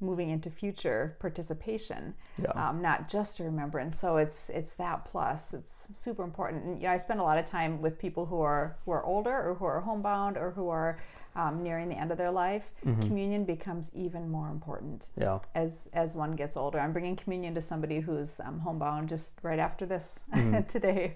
moving 0.00 0.30
into 0.30 0.50
future 0.50 1.16
participation, 1.18 2.14
Yeah. 2.40 2.50
um, 2.52 2.80
not 2.80 3.08
just 3.08 3.40
a 3.40 3.44
remembrance. 3.44 3.98
So 3.98 4.16
it's 4.16 4.48
it's 4.50 4.72
that 4.74 5.04
plus. 5.04 5.54
It's 5.54 5.88
super 5.92 6.22
important. 6.22 6.64
And 6.64 6.80
you 6.80 6.86
know, 6.86 6.94
I 6.94 6.96
spend 6.96 7.20
a 7.20 7.24
lot 7.24 7.38
of 7.38 7.44
time 7.44 7.80
with 7.82 7.98
people 7.98 8.26
who 8.26 8.40
are 8.40 8.76
who 8.84 8.92
are 8.92 9.04
older 9.04 9.48
or 9.48 9.54
who 9.54 9.64
are 9.64 9.80
homebound 9.80 10.36
or 10.36 10.52
who 10.52 10.68
are 10.68 10.98
um, 11.36 11.62
nearing 11.62 11.88
the 11.88 11.96
end 11.96 12.10
of 12.10 12.18
their 12.18 12.30
life. 12.30 12.70
Communion 12.82 13.44
becomes 13.44 13.92
even 13.94 14.28
more 14.30 14.50
important 14.50 15.08
yeah. 15.16 15.38
as 15.54 15.88
as 15.92 16.14
one 16.14 16.32
gets 16.32 16.56
older. 16.56 16.78
I'm 16.80 16.92
bringing 16.92 17.16
communion 17.16 17.54
to 17.54 17.60
somebody 17.60 18.00
who's 18.00 18.40
um, 18.40 18.58
homebound 18.60 19.08
just 19.08 19.38
right 19.42 19.58
after 19.58 19.86
this 19.86 20.24
today. 20.68 21.14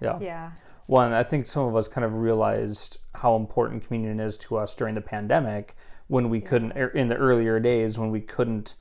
Yeah. 0.00 0.18
Yeah. 0.20 0.50
One, 0.86 1.12
I 1.12 1.22
think 1.22 1.46
some 1.46 1.66
of 1.66 1.76
us 1.76 1.88
kind 1.88 2.04
of 2.04 2.14
realized 2.14 2.98
how 3.14 3.36
important 3.36 3.86
communion 3.86 4.20
is 4.20 4.36
to 4.38 4.56
us 4.56 4.74
during 4.74 4.94
the 4.94 5.00
pandemic 5.00 5.76
when 6.08 6.28
we 6.28 6.40
couldn't, 6.40 6.76
er, 6.76 6.88
in 6.88 7.08
the 7.08 7.16
earlier 7.16 7.58
days, 7.60 7.98
when 7.98 8.10
we 8.10 8.20
couldn't 8.20 8.74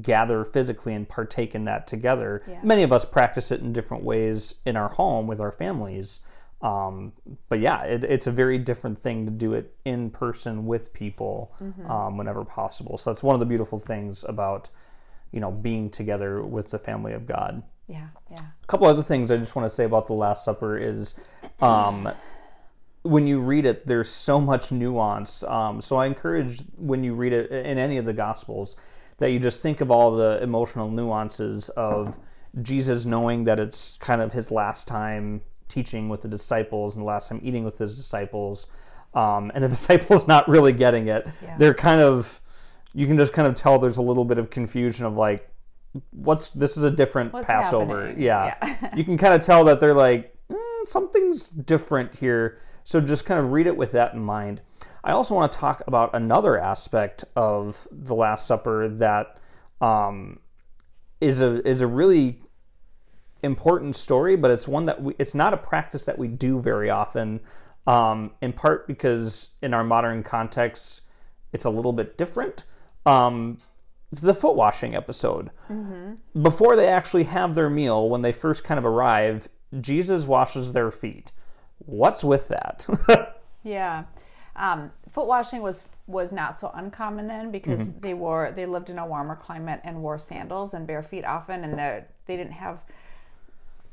gather 0.00 0.44
physically 0.44 0.94
and 0.94 1.08
partake 1.08 1.54
in 1.54 1.64
that 1.64 1.86
together. 1.86 2.42
Yeah. 2.48 2.60
Many 2.62 2.82
of 2.82 2.92
us 2.92 3.04
practice 3.04 3.52
it 3.52 3.60
in 3.60 3.72
different 3.72 4.02
ways 4.02 4.56
in 4.66 4.76
our 4.76 4.88
home 4.88 5.26
with 5.26 5.40
our 5.40 5.52
families. 5.52 6.20
Um, 6.62 7.12
but 7.48 7.60
yeah, 7.60 7.82
it, 7.82 8.04
it's 8.04 8.26
a 8.26 8.32
very 8.32 8.58
different 8.58 8.98
thing 8.98 9.24
to 9.26 9.30
do 9.30 9.52
it 9.52 9.76
in 9.84 10.10
person 10.10 10.66
with 10.66 10.92
people 10.92 11.54
um, 11.88 12.16
whenever 12.16 12.44
possible. 12.44 12.96
So 12.96 13.10
that's 13.10 13.22
one 13.22 13.34
of 13.34 13.40
the 13.40 13.46
beautiful 13.46 13.78
things 13.78 14.24
about, 14.26 14.70
you 15.30 15.40
know, 15.40 15.52
being 15.52 15.90
together 15.90 16.42
with 16.42 16.70
the 16.70 16.78
family 16.78 17.12
of 17.12 17.26
God 17.26 17.62
Yeah. 17.86 18.06
Yeah. 18.30 18.38
a 18.40 18.66
couple 18.66 18.86
other 18.86 19.02
things 19.02 19.30
I 19.30 19.36
just 19.36 19.54
want 19.54 19.68
to 19.68 19.74
say 19.74 19.84
about 19.84 20.06
the 20.06 20.14
Last 20.14 20.44
Supper 20.44 20.78
is, 20.78 21.14
um, 21.60 22.10
when 23.04 23.26
you 23.26 23.38
read 23.38 23.66
it, 23.66 23.86
there's 23.86 24.08
so 24.08 24.40
much 24.40 24.72
nuance. 24.72 25.42
Um, 25.44 25.80
so 25.80 25.96
I 25.96 26.06
encourage 26.06 26.62
when 26.76 27.04
you 27.04 27.14
read 27.14 27.32
it 27.32 27.50
in 27.50 27.78
any 27.78 27.98
of 27.98 28.06
the 28.06 28.12
Gospels 28.12 28.76
that 29.18 29.30
you 29.30 29.38
just 29.38 29.62
think 29.62 29.80
of 29.80 29.90
all 29.90 30.16
the 30.16 30.42
emotional 30.42 30.90
nuances 30.90 31.68
of 31.70 32.18
Jesus 32.62 33.04
knowing 33.04 33.44
that 33.44 33.60
it's 33.60 33.98
kind 33.98 34.20
of 34.20 34.32
his 34.32 34.50
last 34.50 34.88
time 34.88 35.42
teaching 35.68 36.08
with 36.08 36.22
the 36.22 36.28
disciples 36.28 36.94
and 36.94 37.02
the 37.02 37.06
last 37.06 37.28
time 37.28 37.40
eating 37.42 37.62
with 37.62 37.76
his 37.76 37.94
disciples, 37.94 38.66
um, 39.12 39.52
and 39.54 39.62
the 39.62 39.68
disciples 39.76 40.26
not 40.26 40.48
really 40.48 40.72
getting 40.72 41.08
it. 41.08 41.26
Yeah. 41.42 41.58
They're 41.58 41.74
kind 41.74 42.00
of, 42.00 42.40
you 42.94 43.06
can 43.06 43.18
just 43.18 43.34
kind 43.34 43.46
of 43.46 43.54
tell 43.54 43.78
there's 43.78 43.98
a 43.98 44.02
little 44.02 44.24
bit 44.24 44.38
of 44.38 44.48
confusion 44.48 45.04
of 45.04 45.14
like, 45.14 45.48
what's 46.10 46.48
this 46.48 46.76
is 46.76 46.84
a 46.84 46.90
different 46.90 47.32
What's 47.34 47.46
Passover. 47.46 48.06
happening? 48.06 48.22
Yeah. 48.22 48.54
Yeah. 48.62 48.94
you 48.96 49.04
can 49.04 49.18
kind 49.18 49.34
of 49.34 49.42
tell 49.42 49.62
that 49.64 49.78
they're 49.78 49.94
like, 49.94 50.34
eh, 50.50 50.56
something's 50.84 51.50
different 51.50 52.14
here. 52.16 52.58
So 52.84 53.00
just 53.00 53.24
kind 53.24 53.40
of 53.40 53.50
read 53.50 53.66
it 53.66 53.76
with 53.76 53.92
that 53.92 54.14
in 54.14 54.24
mind. 54.24 54.60
I 55.02 55.12
also 55.12 55.34
want 55.34 55.50
to 55.52 55.58
talk 55.58 55.82
about 55.86 56.14
another 56.14 56.58
aspect 56.58 57.24
of 57.34 57.88
the 57.90 58.14
Last 58.14 58.46
Supper 58.46 58.88
that 58.88 59.40
um, 59.80 60.38
is 61.20 61.42
a 61.42 61.66
is 61.68 61.80
a 61.80 61.86
really 61.86 62.40
important 63.42 63.96
story, 63.96 64.36
but 64.36 64.50
it's 64.50 64.68
one 64.68 64.84
that 64.84 65.02
we, 65.02 65.14
it's 65.18 65.34
not 65.34 65.52
a 65.52 65.56
practice 65.56 66.04
that 66.04 66.18
we 66.18 66.28
do 66.28 66.60
very 66.60 66.90
often. 66.90 67.40
Um, 67.86 68.30
in 68.40 68.54
part 68.54 68.86
because 68.86 69.50
in 69.60 69.74
our 69.74 69.82
modern 69.84 70.22
context, 70.22 71.02
it's 71.52 71.66
a 71.66 71.70
little 71.70 71.92
bit 71.92 72.16
different. 72.16 72.64
Um, 73.04 73.58
it's 74.10 74.22
the 74.22 74.32
foot 74.32 74.56
washing 74.56 74.94
episode. 74.94 75.50
Before 76.42 76.76
they 76.76 76.88
actually 76.88 77.24
have 77.24 77.54
their 77.54 77.68
meal, 77.68 78.08
when 78.08 78.22
they 78.22 78.32
first 78.32 78.64
kind 78.64 78.78
of 78.78 78.86
arrive, 78.86 79.48
Jesus 79.80 80.24
washes 80.24 80.72
their 80.72 80.90
feet. 80.90 81.32
What's 81.78 82.24
with 82.24 82.48
that? 82.48 82.86
Yeah. 83.62 84.04
Um, 84.56 84.92
foot 85.10 85.26
washing 85.26 85.62
was 85.62 85.84
was 86.06 86.32
not 86.32 86.58
so 86.58 86.70
uncommon 86.74 87.26
then 87.26 87.50
because 87.50 87.90
Mm-hmm. 87.90 88.00
they 88.00 88.12
wore 88.14 88.52
they 88.54 88.66
lived 88.66 88.90
in 88.90 88.98
a 88.98 89.06
warmer 89.06 89.34
climate 89.36 89.80
and 89.84 90.02
wore 90.02 90.18
sandals 90.18 90.74
and 90.74 90.86
bare 90.86 91.02
feet 91.02 91.24
often, 91.24 91.64
and 91.64 91.78
they 91.78 92.04
they 92.26 92.36
didn't 92.36 92.52
have 92.52 92.84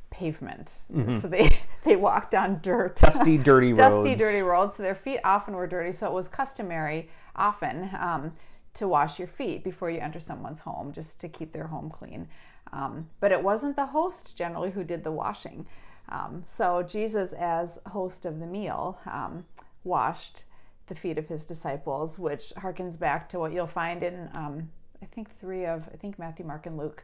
pavement, 0.09 0.69
so 1.09 1.27
they 1.27 1.49
they 1.85 1.95
walked 1.95 2.35
on 2.35 2.59
dirt. 2.61 2.97
Mm-hmm. 2.97 3.05
Dusty, 3.17 3.37
dirty 3.37 3.73
roads. 3.73 3.79
dusty, 3.95 4.15
dirty 4.15 4.41
roads. 4.41 4.75
So 4.75 4.83
their 4.83 4.95
feet 4.95 5.19
often 5.23 5.55
were 5.55 5.67
dirty. 5.67 5.93
So 5.93 6.07
it 6.07 6.13
was 6.13 6.27
customary 6.27 7.09
often 7.35 7.89
um, 7.99 8.33
to 8.73 8.87
wash 8.87 9.19
your 9.19 9.27
feet 9.29 9.63
before 9.63 9.89
you 9.89 9.99
enter 9.99 10.19
someone's 10.19 10.59
home, 10.59 10.91
just 10.91 11.19
to 11.21 11.29
keep 11.29 11.51
their 11.53 11.67
home 11.67 11.89
clean. 11.89 12.27
Um, 12.73 13.07
but 13.19 13.31
it 13.31 13.41
wasn't 13.41 13.75
the 13.75 13.85
host 13.85 14.35
generally 14.35 14.71
who 14.71 14.83
did 14.83 15.03
the 15.03 15.11
washing. 15.11 15.65
Um, 16.11 16.43
so 16.45 16.83
Jesus, 16.83 17.33
as 17.33 17.79
host 17.87 18.25
of 18.25 18.39
the 18.39 18.45
meal, 18.45 18.99
um, 19.09 19.45
washed 19.83 20.43
the 20.87 20.95
feet 20.95 21.17
of 21.17 21.27
his 21.27 21.45
disciples, 21.45 22.19
which 22.19 22.53
harkens 22.57 22.99
back 22.99 23.29
to 23.29 23.39
what 23.39 23.53
you'll 23.53 23.65
find 23.67 24.03
in, 24.03 24.29
um, 24.35 24.69
I 25.01 25.05
think, 25.05 25.29
three 25.39 25.65
of, 25.65 25.87
I 25.93 25.97
think 25.97 26.19
Matthew, 26.19 26.45
Mark, 26.45 26.65
and 26.65 26.77
Luke. 26.77 27.03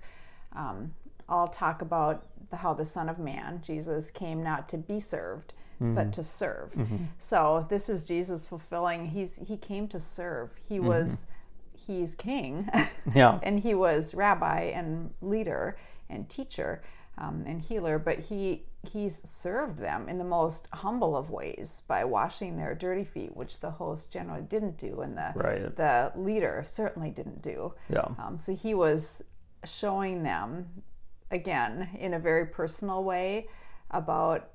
Um, 0.55 0.93
all 1.29 1.47
talk 1.47 1.81
about 1.81 2.25
the, 2.49 2.55
how 2.57 2.73
the 2.73 2.85
Son 2.85 3.09
of 3.09 3.19
Man, 3.19 3.61
Jesus, 3.61 4.09
came 4.11 4.41
not 4.43 4.69
to 4.69 4.77
be 4.77 4.99
served, 4.99 5.53
but 5.79 6.11
to 6.13 6.23
serve. 6.23 6.71
So 7.19 7.65
this 7.69 7.87
is 7.89 8.03
Jesus 8.05 8.45
fulfilling. 8.45 9.05
He's 9.05 9.37
he 9.47 9.57
came 9.57 9.87
to 9.89 9.99
serve. 9.99 10.49
He 10.67 10.79
was 10.79 11.27
he's 11.75 12.15
king, 12.15 12.67
Yeah. 13.15 13.39
and 13.43 13.59
he 13.59 13.75
was 13.75 14.15
rabbi 14.15 14.71
and 14.73 15.13
leader 15.21 15.77
and 16.09 16.27
teacher 16.29 16.81
um, 17.19 17.43
and 17.45 17.61
healer. 17.61 17.99
But 17.99 18.19
he 18.19 18.63
he's 18.87 19.15
served 19.27 19.77
them 19.77 20.07
in 20.09 20.17
the 20.17 20.23
most 20.23 20.67
humble 20.73 21.15
of 21.15 21.29
ways 21.29 21.83
by 21.87 22.03
washing 22.05 22.57
their 22.57 22.73
dirty 22.75 23.03
feet, 23.03 23.35
which 23.35 23.59
the 23.59 23.71
host 23.71 24.11
generally 24.11 24.41
didn't 24.43 24.77
do, 24.77 25.01
and 25.01 25.17
the 25.17 25.31
Right. 25.35 25.75
the 25.75 26.11
leader 26.15 26.63
certainly 26.65 27.09
didn't 27.11 27.41
do. 27.41 27.73
Yeah. 27.89 28.07
Um, 28.17 28.37
so 28.37 28.53
he 28.55 28.73
was 28.73 29.21
showing 29.65 30.23
them, 30.23 30.83
again, 31.31 31.89
in 31.99 32.13
a 32.13 32.19
very 32.19 32.45
personal 32.45 33.03
way, 33.03 33.47
about 33.91 34.49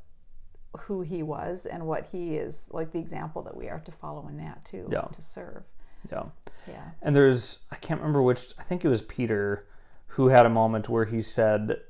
who 0.81 1.03
he 1.03 1.23
was 1.23 1.67
and 1.67 1.87
what 1.87 2.07
he 2.07 2.37
is, 2.37 2.69
like 2.73 2.91
the 2.93 2.99
example 2.99 3.43
that 3.43 3.57
we 3.57 3.69
are 3.69 3.81
to 3.81 3.93
follow 3.93 4.27
in 4.29 4.37
that 4.39 4.65
too, 4.65 4.89
Yeah. 4.91 5.03
to 5.03 5.23
serve. 5.23 5.65
Yeah. 6.11 6.25
Yeah. 6.67 6.91
And 7.03 7.15
there's, 7.15 7.59
I 7.71 7.77
can't 7.77 8.01
remember 8.01 8.23
which, 8.23 8.55
I 8.59 8.63
think 8.63 8.85
it 8.85 8.89
was 8.89 9.03
Peter 9.03 9.67
who 10.07 10.29
had 10.29 10.47
a 10.47 10.51
moment 10.51 10.89
where 10.89 11.05
he 11.05 11.23
said, 11.23 11.81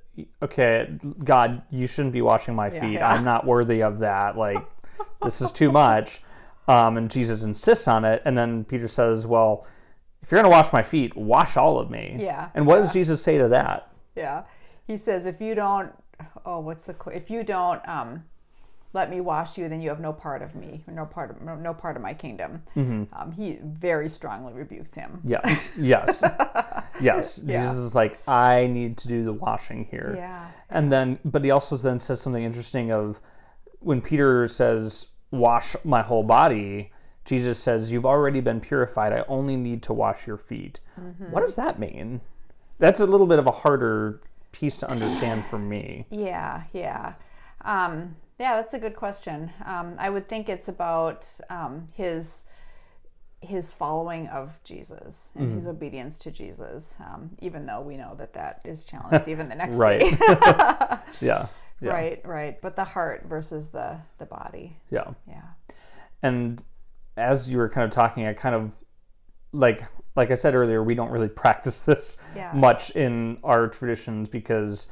Okay, 0.43 0.99
God, 1.25 1.63
you 1.71 1.87
shouldn't 1.87 2.13
be 2.13 2.23
washing 2.23 2.55
my 2.55 2.69
feet. 2.69 2.93
yeah. 2.93 3.11
I'm 3.11 3.25
not 3.25 3.47
worthy 3.47 3.83
of 3.83 3.99
that. 4.01 4.37
Like, 4.37 4.59
this 5.23 5.41
is 5.41 5.51
too 5.53 5.73
much. 5.73 6.23
Um, 6.69 6.97
and 6.97 7.11
Jesus 7.11 7.43
insists 7.43 7.89
on 7.89 8.05
it. 8.05 8.23
And 8.25 8.37
then 8.37 8.65
Peter 8.65 8.87
says, 8.89 9.27
Well, 9.27 9.67
if 10.23 10.31
you're 10.31 10.41
going 10.41 10.51
to 10.51 10.57
wash 10.57 10.73
my 10.73 10.83
feet, 10.83 11.17
wash 11.17 11.57
all 11.57 11.79
of 11.79 11.91
me. 11.91 12.17
Yeah, 12.19 12.51
And 12.55 12.67
what 12.67 12.77
does 12.77 12.93
Jesus 12.93 13.23
say 13.23 13.39
to 13.39 13.49
that? 13.49 13.91
Yeah. 14.15 14.45
He 14.87 14.97
says, 14.97 15.27
if 15.27 15.41
you 15.41 15.55
don't, 15.55 15.93
oh, 16.45 16.61
what's 16.61 16.85
the, 16.85 16.95
if 17.13 17.31
you 17.31 17.43
don't 17.43 17.87
um, 17.89 18.25
let 18.95 19.11
me 19.11 19.21
wash 19.21 19.57
you, 19.57 19.69
then 19.69 19.81
you 19.81 19.89
have 19.89 20.01
no 20.01 20.13
part 20.13 20.43
of 20.43 20.55
me, 20.55 20.85
no 20.87 21.07
part 21.07 21.31
of, 21.31 21.41
no, 21.41 21.73
part 21.73 21.97
of 21.97 22.03
my 22.03 22.13
kingdom. 22.13 22.63
Um, 22.77 23.33
he 23.33 23.59
very 23.63 24.09
strongly 24.09 24.53
rebukes 24.53 24.93
him. 24.95 25.21
Yeah. 25.25 25.59
Yes. 25.79 26.23
yes. 27.01 27.41
Yeah. 27.45 27.63
Jesus 27.63 27.79
is 27.79 27.95
like, 27.95 28.19
I 28.29 28.67
need 28.67 28.99
to 28.99 29.09
do 29.09 29.25
the 29.25 29.33
washing 29.33 29.87
here. 29.91 30.15
Yeah. 30.17 30.51
And 30.69 30.93
then, 30.93 31.19
but 31.25 31.43
he 31.45 31.51
also 31.51 31.77
then 31.77 31.99
says 31.99 32.21
something 32.21 32.45
interesting 32.45 32.93
of 32.93 33.21
when 33.81 34.01
Peter 34.03 34.47
says, 34.47 35.07
wash 35.31 35.75
my 35.85 36.03
whole 36.03 36.23
body, 36.23 36.93
Jesus 37.25 37.59
says, 37.59 37.91
you've 37.91 38.07
already 38.07 38.41
been 38.41 38.61
purified. 38.61 39.13
I 39.13 39.25
only 39.29 39.57
need 39.57 39.83
to 39.85 39.93
wash 39.95 40.27
your 40.27 40.37
feet. 40.37 40.81
What 41.31 41.41
does 41.41 41.57
that 41.57 41.79
mean? 41.79 42.21
That's 42.79 43.01
a 43.01 43.07
little 43.07 43.27
bit 43.27 43.39
of 43.39 43.47
a 43.47 43.51
harder 43.53 44.21
piece 44.51 44.77
to 44.79 44.91
understand 44.91 45.45
for 45.47 45.59
me. 45.59 46.05
Yeah, 46.11 46.65
yeah. 46.73 47.15
Um, 47.63 48.17
yeah, 48.43 48.57
that's 48.57 48.75
a 48.75 48.79
good 48.79 48.97
question. 48.97 49.51
Um, 49.65 49.95
I 49.99 50.11
would 50.11 50.29
think 50.29 50.49
it's 50.49 50.67
about 50.69 51.27
um, 51.49 51.89
his 51.95 52.45
his 53.41 53.73
following 53.73 54.27
of 54.29 54.53
Jesus 54.65 55.31
and 55.35 55.47
Mm-hmm. 55.47 55.57
his 55.57 55.67
obedience 55.67 56.19
to 56.21 56.31
Jesus, 56.31 56.95
um, 57.01 57.31
even 57.41 57.67
though 57.67 57.81
we 57.81 57.97
know 57.97 58.15
that 58.17 58.33
that 58.35 58.63
is 58.65 58.85
challenged 58.85 59.27
even 59.29 59.49
the 59.49 59.55
next 59.57 59.77
Right. 59.77 60.01
day. 60.01 60.11
Yeah. 61.21 61.47
Yeah. 61.81 61.91
Right, 61.91 62.21
right. 62.25 62.61
But 62.63 62.77
the 62.77 62.85
heart 62.85 63.25
versus 63.29 63.69
the 63.69 63.97
the 64.19 64.27
body. 64.27 64.77
Yeah. 64.91 65.09
Yeah. 65.29 65.43
and 66.23 66.63
as 67.17 67.49
you 67.51 67.59
were 67.59 67.69
kind 67.69 67.85
of 67.85 67.91
talking 67.91 68.27
i 68.27 68.33
kind 68.33 68.55
of 68.55 68.73
like 69.53 69.85
like 70.17 70.31
i 70.31 70.35
said 70.35 70.55
earlier 70.55 70.83
we 70.83 70.95
don't 70.95 71.11
really 71.11 71.29
practice 71.29 71.81
this 71.83 72.17
Yeah. 72.35 72.51
much 72.55 72.91
in 72.91 73.39
our 73.45 73.69
traditions 73.69 74.29
because 74.29 74.87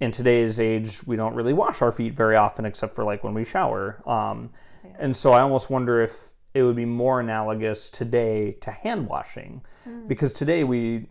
in 0.00 0.10
today's 0.10 0.60
age 0.60 1.00
we 1.06 1.16
don't 1.16 1.34
really 1.34 1.52
wash 1.52 1.82
our 1.82 1.92
feet 1.92 2.14
very 2.14 2.36
often 2.36 2.64
except 2.64 2.94
for 2.94 3.04
like 3.04 3.24
when 3.24 3.34
we 3.34 3.44
shower 3.44 4.02
um, 4.06 4.50
and 4.98 5.14
so 5.14 5.32
i 5.32 5.40
almost 5.40 5.70
wonder 5.70 6.00
if 6.00 6.32
it 6.54 6.62
would 6.62 6.76
be 6.76 6.84
more 6.84 7.20
analogous 7.20 7.90
today 7.90 8.52
to 8.60 8.70
hand 8.70 9.06
washing 9.06 9.60
because 10.06 10.32
today 10.32 10.64
we 10.64 11.06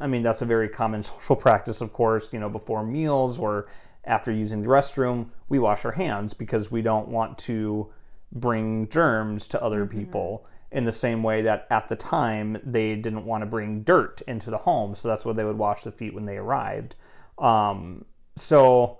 i 0.00 0.06
mean 0.06 0.22
that's 0.22 0.42
a 0.42 0.46
very 0.46 0.68
common 0.68 1.02
social 1.02 1.36
practice 1.36 1.80
of 1.80 1.92
course 1.92 2.30
you 2.32 2.40
know 2.40 2.48
before 2.48 2.84
meals 2.84 3.38
or 3.38 3.66
after 4.06 4.32
using 4.32 4.62
the 4.62 4.68
restroom, 4.68 5.26
we 5.48 5.58
wash 5.58 5.84
our 5.84 5.92
hands 5.92 6.34
because 6.34 6.70
we 6.70 6.82
don't 6.82 7.08
want 7.08 7.38
to 7.38 7.90
bring 8.32 8.88
germs 8.88 9.46
to 9.48 9.62
other 9.62 9.86
people 9.86 10.46
in 10.72 10.84
the 10.84 10.92
same 10.92 11.22
way 11.22 11.40
that 11.42 11.66
at 11.70 11.88
the 11.88 11.96
time 11.96 12.60
they 12.64 12.96
didn't 12.96 13.24
want 13.24 13.42
to 13.42 13.46
bring 13.46 13.82
dirt 13.82 14.20
into 14.26 14.50
the 14.50 14.58
home. 14.58 14.94
So 14.94 15.08
that's 15.08 15.24
why 15.24 15.32
they 15.32 15.44
would 15.44 15.58
wash 15.58 15.84
the 15.84 15.92
feet 15.92 16.14
when 16.14 16.26
they 16.26 16.36
arrived. 16.36 16.96
Um, 17.38 18.04
so 18.36 18.98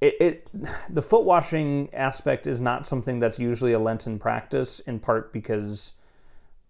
it, 0.00 0.14
it 0.20 0.48
the 0.90 1.02
foot 1.02 1.24
washing 1.24 1.92
aspect 1.94 2.46
is 2.46 2.60
not 2.60 2.86
something 2.86 3.18
that's 3.18 3.38
usually 3.38 3.72
a 3.72 3.78
Lenten 3.78 4.18
practice, 4.18 4.80
in 4.80 4.98
part 4.98 5.32
because 5.32 5.92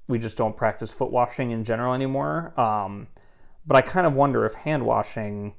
we 0.08 0.18
just 0.18 0.36
don't 0.36 0.56
practice 0.56 0.92
foot 0.92 1.10
washing 1.10 1.50
in 1.50 1.64
general 1.64 1.94
anymore. 1.94 2.58
Um, 2.58 3.08
but 3.66 3.76
I 3.76 3.80
kind 3.80 4.06
of 4.06 4.14
wonder 4.14 4.44
if 4.46 4.54
hand 4.54 4.84
washing 4.84 5.54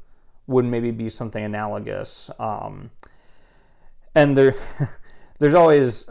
would 0.48 0.66
maybe 0.66 0.92
be 0.92 1.10
something 1.10 1.44
analogous. 1.44 2.32
Um, 2.40 2.90
and 4.16 4.36
there, 4.36 4.56
there's 5.40 5.54
always 5.54 6.06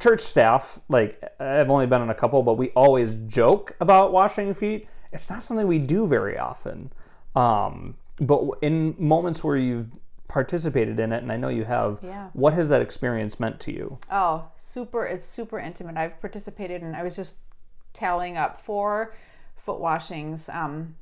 church 0.00 0.20
staff. 0.20 0.80
Like 0.88 1.22
I've 1.38 1.70
only 1.70 1.86
been 1.86 2.00
on 2.00 2.10
a 2.10 2.14
couple, 2.14 2.42
but 2.42 2.54
we 2.54 2.70
always 2.70 3.16
joke 3.26 3.76
about 3.80 4.12
washing 4.12 4.54
feet. 4.54 4.88
It's 5.12 5.28
not 5.28 5.42
something 5.42 5.66
we 5.66 5.78
do 5.78 6.06
very 6.06 6.38
often. 6.38 6.90
Um, 7.36 7.96
but 8.20 8.42
in 8.62 8.94
moments 8.98 9.42
where 9.42 9.56
you've 9.56 9.88
participated 10.28 11.00
in 11.00 11.12
it, 11.12 11.22
and 11.22 11.32
I 11.32 11.36
know 11.36 11.48
you 11.48 11.64
have, 11.64 11.98
Yeah. 12.02 12.28
what 12.34 12.52
has 12.54 12.68
that 12.68 12.80
experience 12.80 13.40
meant 13.40 13.58
to 13.60 13.72
you? 13.72 13.98
Oh, 14.10 14.44
super! 14.56 15.04
It's 15.04 15.24
super 15.24 15.58
intimate. 15.58 15.96
I've 15.96 16.20
participated, 16.20 16.82
and 16.82 16.94
I 16.94 17.02
was 17.02 17.16
just 17.16 17.38
tallying 17.92 18.36
up 18.36 18.60
four 18.60 19.14
foot 19.56 19.80
washings 19.80 20.48
um, 20.50 20.94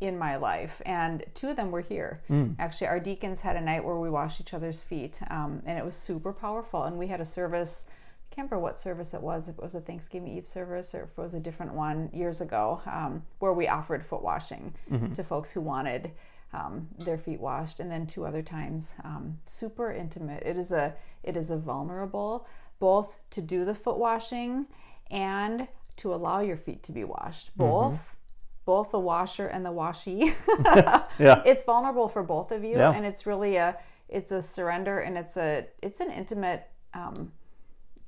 in 0.00 0.18
my 0.18 0.36
life, 0.36 0.82
and 0.84 1.24
two 1.34 1.48
of 1.48 1.56
them 1.56 1.70
were 1.70 1.80
here. 1.80 2.20
Actually, 2.58 2.88
our 2.88 3.00
deacons 3.00 3.40
had 3.40 3.56
a 3.56 3.60
night 3.60 3.82
where 3.84 3.96
we 3.96 4.10
washed 4.10 4.40
each 4.40 4.52
other's 4.52 4.82
feet, 4.82 5.18
um, 5.30 5.62
and 5.64 5.78
it 5.78 5.84
was 5.84 5.96
super 5.96 6.32
powerful. 6.32 6.82
And 6.84 6.98
we 6.98 7.06
had 7.06 7.20
a 7.20 7.24
service. 7.24 7.86
I 7.88 8.34
can't 8.34 8.50
remember 8.50 8.62
what 8.64 8.78
service 8.78 9.14
it 9.14 9.22
was. 9.22 9.48
If 9.48 9.56
it 9.56 9.62
was 9.62 9.74
a 9.76 9.80
Thanksgiving 9.80 10.36
Eve 10.36 10.46
service 10.46 10.94
or 10.94 11.04
if 11.04 11.10
it 11.10 11.18
was 11.18 11.34
a 11.34 11.40
different 11.40 11.72
one 11.72 12.10
years 12.12 12.40
ago, 12.40 12.82
um, 12.86 13.22
where 13.38 13.52
we 13.52 13.68
offered 13.68 14.04
foot 14.04 14.22
washing 14.22 14.74
to 15.14 15.22
folks 15.24 15.50
who 15.52 15.60
wanted 15.60 16.10
um, 16.54 16.88
their 16.98 17.18
feet 17.18 17.40
washed, 17.40 17.80
and 17.80 17.90
then 17.90 18.06
two 18.06 18.24
other 18.24 18.42
times. 18.42 18.94
Um, 19.04 19.38
super 19.46 19.92
intimate. 19.92 20.42
It 20.44 20.56
is 20.56 20.72
a 20.72 20.94
it 21.22 21.36
is 21.36 21.50
a 21.50 21.56
vulnerable 21.56 22.46
both 22.78 23.10
to 23.30 23.40
do 23.40 23.64
the 23.64 23.74
foot 23.74 23.98
washing 23.98 24.66
and 25.10 25.66
to 25.96 26.12
allow 26.14 26.40
your 26.40 26.56
feet 26.56 26.82
to 26.82 26.92
be 26.92 27.04
washed. 27.04 27.56
Both, 27.56 28.16
both 28.64 28.90
the 28.90 28.98
washer 28.98 29.46
and 29.46 29.64
the 29.64 29.72
washee. 29.72 30.34
Yeah. 31.18 31.42
it's 31.46 31.62
vulnerable 31.64 32.08
for 32.08 32.22
both 32.22 32.50
of 32.52 32.64
you, 32.64 32.76
Yeah. 32.76 32.92
and 32.94 33.04
it's 33.06 33.26
really 33.26 33.56
a 33.56 33.76
it's 34.08 34.32
a 34.32 34.42
surrender 34.42 35.00
and 35.00 35.16
it's 35.18 35.36
a 35.36 35.66
it's 35.82 36.00
an 36.00 36.10
intimate. 36.10 36.68
Um, 36.94 37.32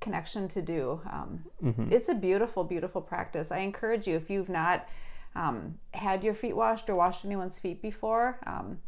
connection 0.01 0.47
to 0.47 0.61
do. 0.63 1.01
Um, 1.11 1.43
It's 1.91 2.09
a 2.11 2.15
beautiful, 2.15 2.63
beautiful 2.65 3.01
practice. 3.01 3.51
I 3.51 3.59
encourage 3.61 4.07
you 4.07 4.15
if 4.17 4.29
you've 4.31 4.51
not 4.51 4.87
um, 5.37 5.79
had 5.93 6.25
your 6.25 6.35
feet 6.35 6.57
washed 6.57 6.89
or 6.89 6.97
washed 6.97 7.25
anyone's 7.25 7.59
feet 7.59 7.83
before, 7.83 8.39
um, 8.47 8.79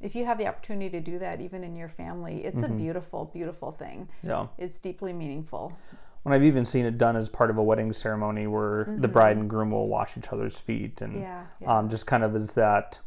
if 0.00 0.14
you 0.14 0.24
have 0.24 0.38
the 0.38 0.46
opportunity 0.46 0.90
to 0.90 1.00
do 1.00 1.18
that, 1.18 1.40
even 1.40 1.64
in 1.64 1.74
your 1.74 1.88
family, 1.88 2.44
it's 2.44 2.62
a 2.62 2.68
beautiful, 2.68 3.24
beautiful 3.24 3.72
thing. 3.72 4.08
Yeah. 4.22 4.46
It's 4.56 4.78
deeply 4.78 5.12
meaningful. 5.12 5.76
When 6.22 6.32
I've 6.32 6.44
even 6.44 6.64
seen 6.64 6.84
it 6.84 6.98
done 6.98 7.16
as 7.16 7.28
part 7.28 7.50
of 7.50 7.58
a 7.58 7.62
wedding 7.62 7.92
ceremony 7.92 8.46
where 8.46 8.96
the 8.98 9.08
bride 9.08 9.36
and 9.36 9.50
groom 9.50 9.70
will 9.72 9.88
wash 9.88 10.16
each 10.16 10.28
other's 10.28 10.56
feet 10.56 11.02
and 11.02 11.20
Yeah, 11.20 11.44
yeah. 11.60 11.78
Um, 11.78 11.88
just 11.88 12.06
kind 12.06 12.22
of 12.22 12.36
as 12.36 12.52
that 12.54 13.00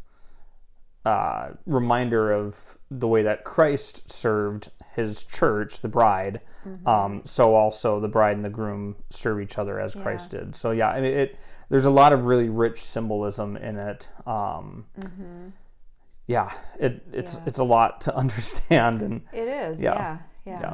uh, 1.05 1.51
reminder 1.65 2.31
of 2.31 2.59
the 2.89 3.07
way 3.07 3.23
that 3.23 3.45
Christ 3.45 4.11
served 4.11 4.69
his 4.95 5.23
church, 5.23 5.79
the 5.79 5.87
bride. 5.89 6.41
Um, 6.85 7.21
so 7.25 7.55
also 7.55 7.99
the 7.99 8.07
bride 8.07 8.35
and 8.35 8.45
the 8.45 8.49
groom 8.49 8.95
serve 9.09 9.41
each 9.41 9.57
other 9.57 9.79
as 9.79 9.95
Christ 9.95 10.29
did. 10.31 10.53
So 10.55 10.71
yeah, 10.71 10.89
I 10.89 11.01
mean, 11.01 11.13
it 11.13 11.37
there's 11.69 11.85
a 11.85 11.89
lot 11.89 12.13
of 12.13 12.25
really 12.25 12.49
rich 12.49 12.83
symbolism 12.83 13.57
in 13.57 13.77
it. 13.77 14.09
Um, 14.27 14.85
Yeah, 16.27 16.51
it, 16.79 17.01
it's 17.11 17.35
Yeah. 17.35 17.39
it's 17.47 17.59
a 17.59 17.63
lot 17.63 18.01
to 18.01 18.15
understand 18.23 19.01
and 19.01 19.21
It 19.33 19.47
is. 19.47 19.79
Yeah. 19.81 19.93
Yeah. 19.95 20.17
Yeah. 20.45 20.59
yeah. 20.61 20.73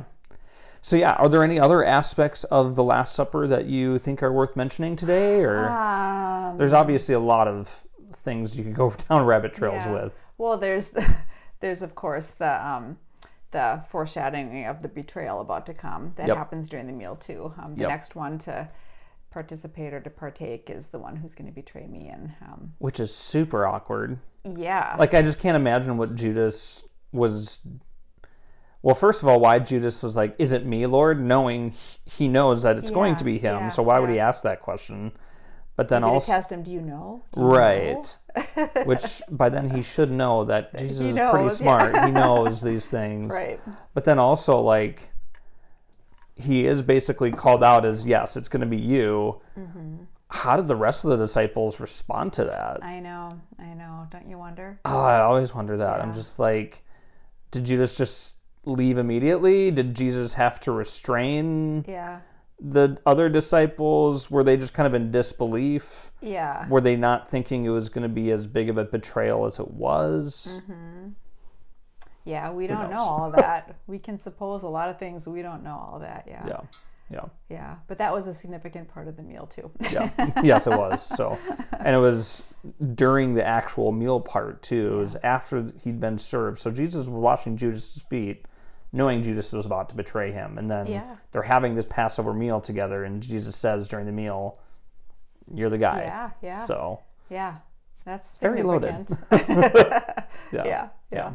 So 0.81 0.95
yeah, 0.95 1.13
are 1.13 1.27
there 1.29 1.43
any 1.43 1.59
other 1.59 1.83
aspects 1.83 2.43
of 2.45 2.75
the 2.75 2.83
Last 2.83 3.15
Supper 3.15 3.47
that 3.47 3.65
you 3.65 3.97
think 3.97 4.21
are 4.23 4.31
worth 4.31 4.55
mentioning 4.55 4.95
today, 4.95 5.41
or 5.43 5.69
Um, 5.69 6.57
there's 6.57 6.73
obviously 6.73 7.15
a 7.15 7.19
lot 7.19 7.47
of 7.47 7.83
things 8.13 8.57
you 8.57 8.63
could 8.63 8.75
go 8.75 8.91
down 9.09 9.25
rabbit 9.25 9.53
trails 9.53 9.75
Yeah. 9.85 9.93
with. 9.93 10.21
Well, 10.37 10.57
there's 10.57 10.89
the, 10.89 11.05
there's 11.61 11.81
of 11.81 11.95
course 11.95 12.31
the 12.31 12.65
um, 12.67 12.97
the 13.51 13.81
foreshadowing 13.89 14.65
of 14.65 14.81
the 14.81 14.87
betrayal 14.87 15.41
about 15.41 15.65
to 15.67 15.73
come. 15.73 16.13
That 16.15 16.27
Yep. 16.27 16.37
happens 16.37 16.67
during 16.67 16.87
the 16.87 16.93
meal 16.93 17.15
too. 17.15 17.53
Um, 17.57 17.75
the 17.75 17.81
Yep. 17.81 17.89
next 17.89 18.15
one 18.15 18.37
to 18.39 18.67
participate 19.31 19.93
or 19.93 19.99
to 20.01 20.09
partake 20.09 20.69
is 20.69 20.87
the 20.87 20.99
one 20.99 21.15
who's 21.17 21.35
going 21.35 21.47
to 21.47 21.53
betray 21.53 21.85
me, 21.87 22.09
and 22.09 22.33
um, 22.41 22.73
which 22.79 22.99
is 22.99 23.13
super 23.13 23.65
awkward. 23.65 24.19
yeah, 24.43 24.95
Like 24.97 25.13
I 25.13 25.21
just 25.21 25.39
can't 25.39 25.55
imagine 25.55 25.97
what 25.97 26.15
Judas 26.15 26.83
was. 27.11 27.59
Well, 28.81 28.95
first 28.95 29.23
of 29.23 29.27
all, 29.27 29.39
why 29.39 29.59
Judas 29.59 30.01
was 30.03 30.15
like, 30.15 30.35
"Is 30.37 30.53
it 30.53 30.65
me, 30.65 30.85
Lord?" 30.85 31.19
Knowing 31.21 31.73
he 32.05 32.27
knows 32.27 32.63
that 32.63 32.77
it's 32.77 32.91
going 32.91 33.15
to 33.17 33.23
be 33.25 33.37
him, 33.37 33.55
yeah, 33.55 33.69
so 33.69 33.83
why 33.83 33.99
would 33.99 34.09
he 34.09 34.19
ask 34.19 34.43
that 34.43 34.61
question? 34.61 35.11
But 35.77 35.89
then 35.89 36.03
also, 36.03 36.31
test 36.33 36.51
him. 36.51 36.63
Do 36.63 36.71
you 36.71 36.81
know? 36.81 37.23
Do 37.31 37.41
you 37.41 37.45
right? 37.45 38.17
know? 38.35 38.65
Which 38.85 39.21
by 39.29 39.47
then 39.47 39.69
he 39.69 39.83
should 39.83 40.11
know 40.11 40.43
that 40.45 40.75
Jesus 40.77 40.99
is 40.99 41.13
pretty 41.13 41.13
knows, 41.13 41.61
yeah. 41.61 41.77
smart. 41.77 42.05
He 42.05 42.11
knows 42.23 42.61
these 42.61 42.89
things. 42.89 43.31
right. 43.31 43.61
But 43.93 44.03
then 44.03 44.17
also 44.19 44.59
like 44.59 45.11
he 46.35 46.65
is 46.65 46.81
basically 46.81 47.31
called 47.31 47.63
out 47.63 47.85
as 47.85 48.05
yes, 48.05 48.35
it's 48.35 48.49
going 48.49 48.61
to 48.61 48.67
be 48.67 48.77
you. 48.77 49.39
Mm-hmm. 49.57 49.97
How 50.29 50.57
did 50.57 50.67
the 50.67 50.75
rest 50.75 51.05
of 51.05 51.11
the 51.11 51.17
disciples 51.17 51.79
respond 51.79 52.33
to 52.33 52.45
that? 52.45 52.83
I 52.83 52.99
know. 52.99 53.39
I 53.59 53.73
know. 53.73 54.07
Don't 54.11 54.27
you 54.27 54.37
wonder? 54.37 54.79
Oh, 54.83 54.99
I 54.99 55.21
always 55.21 55.53
wonder 55.55 55.77
that. 55.77 56.01
I'm 56.01 56.13
just 56.13 56.37
like, 56.37 56.83
did 57.51 57.63
Judas 57.65 57.95
just 57.95 58.35
leave 58.65 58.97
immediately? 58.97 59.71
Did 59.71 59.95
Jesus 59.95 60.33
have 60.33 60.59
to 60.61 60.71
restrain 60.71 61.85
Yeah. 61.87 62.19
The 62.59 62.97
other 63.05 63.29
disciples? 63.29 64.31
Were 64.31 64.43
they 64.43 64.57
just 64.57 64.73
kind 64.73 64.87
of 64.87 64.93
in 64.93 65.11
disbelief? 65.11 66.11
Yeah. 66.21 66.67
Were 66.67 66.81
they 66.81 66.95
not 66.95 67.29
thinking 67.29 67.65
it 67.65 67.69
was 67.69 67.89
going 67.89 68.03
to 68.03 68.09
be 68.09 68.31
as 68.31 68.47
big 68.47 68.69
of 68.69 68.77
a 68.77 68.85
betrayal 68.85 69.45
as 69.45 69.59
it 69.59 69.69
was? 69.69 70.61
Mm-hmm. 70.61 71.09
Yeah. 72.25 72.51
We 72.51 72.67
don't 72.67 72.89
know 72.89 72.97
all 72.97 73.31
that. 73.31 73.75
we 73.87 73.99
can 73.99 74.19
suppose 74.19 74.63
a 74.63 74.67
lot 74.67 74.89
of 74.89 74.97
things. 74.99 75.27
We 75.27 75.41
don't 75.41 75.63
know 75.63 75.75
all 75.75 75.99
that. 75.99 76.25
Yeah. 76.27 76.45
Yeah. 76.47 76.61
Yeah. 77.09 77.25
Yeah. 77.49 77.75
But 77.87 77.97
that 77.99 78.13
was 78.13 78.27
a 78.27 78.33
significant 78.33 78.89
part 78.89 79.07
of 79.07 79.15
the 79.15 79.23
meal 79.23 79.47
too. 79.47 79.71
Yeah. 79.91 80.09
yes, 80.43 80.67
it 80.67 80.71
was. 80.71 81.01
So, 81.01 81.37
and 81.79 81.95
it 81.95 81.99
was 81.99 82.43
during 82.95 83.33
the 83.33 83.45
actual 83.45 83.91
meal 83.91 84.19
part 84.19 84.61
too. 84.61 84.95
It 84.95 84.97
was 84.97 85.17
after 85.23 85.71
he'd 85.83 85.99
been 85.99 86.17
served. 86.17 86.59
So 86.59 86.69
Jesus 86.69 87.07
was 87.07 87.09
washing 87.09 87.55
Judas's 87.55 88.03
feet, 88.09 88.45
knowing 88.97 89.23
Judas 89.23 89.53
was 89.53 89.65
about 89.65 89.87
to 89.89 89.95
betray 89.95 90.31
him, 90.31 90.57
and 90.57 90.69
then 90.69 90.87
Yeah. 90.87 91.15
they're 91.31 91.41
having 91.43 91.75
this 91.75 91.85
Passover 91.85 92.33
meal 92.33 92.59
together, 92.59 93.03
and 93.05 93.21
Jesus 93.21 93.55
says 93.55 93.87
during 93.87 94.05
the 94.05 94.11
meal, 94.11 94.57
"You're 95.53 95.69
the 95.69 95.77
guy." 95.77 96.01
Yeah. 96.01 96.29
Yeah. 96.41 96.63
So 96.65 96.99
Yeah, 97.29 97.55
that's 98.05 98.39
Very 98.39 98.63
loaded. 98.63 99.09
yeah. 99.31 100.23
yeah, 100.51 100.87
Yeah. 101.11 101.33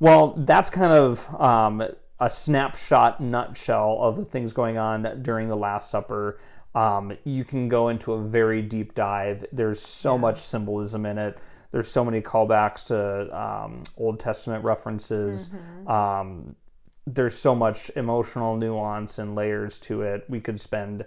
Well, 0.00 0.34
that's 0.38 0.68
kind 0.68 0.92
of 0.92 1.26
um, 1.40 1.82
a 2.20 2.28
snapshot 2.28 3.20
nutshell 3.20 3.98
of 4.00 4.16
the 4.16 4.24
things 4.24 4.52
going 4.52 4.78
on 4.78 5.22
during 5.22 5.48
the 5.48 5.56
Last 5.56 5.90
Supper. 5.90 6.38
Um, 6.74 7.16
you 7.24 7.44
can 7.44 7.68
go 7.68 7.88
into 7.88 8.12
a 8.12 8.20
very 8.20 8.60
deep 8.60 8.94
dive. 8.94 9.46
There's 9.52 9.80
so 9.80 10.18
much 10.18 10.38
symbolism 10.40 11.06
in 11.06 11.16
it. 11.16 11.38
There's 11.72 11.90
so 11.90 12.04
many 12.04 12.20
callbacks 12.20 12.86
to 12.88 13.34
um, 13.38 13.82
Old 13.96 14.20
Testament 14.20 14.62
references. 14.64 15.50
Um, 15.86 16.54
there's 17.06 17.38
so 17.38 17.54
much 17.54 17.90
emotional 17.96 18.56
nuance 18.56 19.18
and 19.18 19.34
layers 19.34 19.78
to 19.78 20.02
it. 20.02 20.24
We 20.28 20.40
could 20.40 20.60
spend 20.60 21.04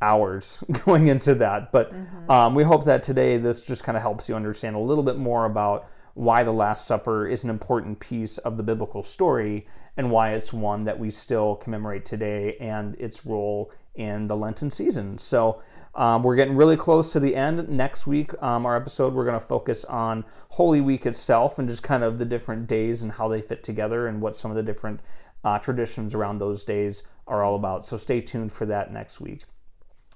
hours 0.00 0.62
going 0.84 1.08
into 1.08 1.34
that. 1.36 1.70
But 1.72 1.92
um, 2.28 2.54
we 2.54 2.64
hope 2.64 2.84
that 2.84 3.02
today 3.02 3.36
this 3.36 3.60
just 3.60 3.84
kind 3.84 3.96
of 3.96 4.02
helps 4.02 4.28
you 4.28 4.34
understand 4.34 4.76
a 4.76 4.80
little 4.80 5.04
bit 5.04 5.16
more 5.16 5.44
about 5.44 5.88
why 6.14 6.42
the 6.42 6.52
Last 6.52 6.86
Supper 6.86 7.26
is 7.26 7.44
an 7.44 7.50
important 7.50 7.98
piece 7.98 8.38
of 8.38 8.56
the 8.56 8.62
biblical 8.62 9.02
story 9.02 9.66
and 9.96 10.10
why 10.10 10.32
it's 10.32 10.52
one 10.52 10.84
that 10.84 10.98
we 10.98 11.10
still 11.10 11.56
commemorate 11.56 12.04
today 12.04 12.56
and 12.60 12.94
its 12.96 13.26
role 13.26 13.72
in 13.94 14.26
the 14.26 14.36
Lenten 14.36 14.70
season. 14.70 15.18
So 15.18 15.60
um, 15.94 16.22
we're 16.22 16.36
getting 16.36 16.56
really 16.56 16.76
close 16.76 17.12
to 17.12 17.20
the 17.20 17.36
end. 17.36 17.68
Next 17.68 18.06
week, 18.06 18.30
um, 18.42 18.64
our 18.64 18.76
episode, 18.76 19.12
we're 19.12 19.26
going 19.26 19.38
to 19.38 19.46
focus 19.46 19.84
on 19.84 20.24
Holy 20.48 20.80
Week 20.80 21.04
itself 21.04 21.58
and 21.58 21.68
just 21.68 21.82
kind 21.82 22.02
of 22.02 22.18
the 22.18 22.24
different 22.24 22.66
days 22.66 23.02
and 23.02 23.12
how 23.12 23.28
they 23.28 23.42
fit 23.42 23.62
together 23.62 24.06
and 24.06 24.20
what 24.20 24.36
some 24.36 24.50
of 24.50 24.56
the 24.56 24.62
different 24.62 25.00
uh, 25.44 25.58
traditions 25.58 26.14
around 26.14 26.38
those 26.38 26.64
days 26.64 27.02
are 27.26 27.42
all 27.42 27.56
about. 27.56 27.84
So 27.84 27.96
stay 27.98 28.20
tuned 28.20 28.52
for 28.52 28.64
that 28.66 28.92
next 28.92 29.20
week. 29.20 29.42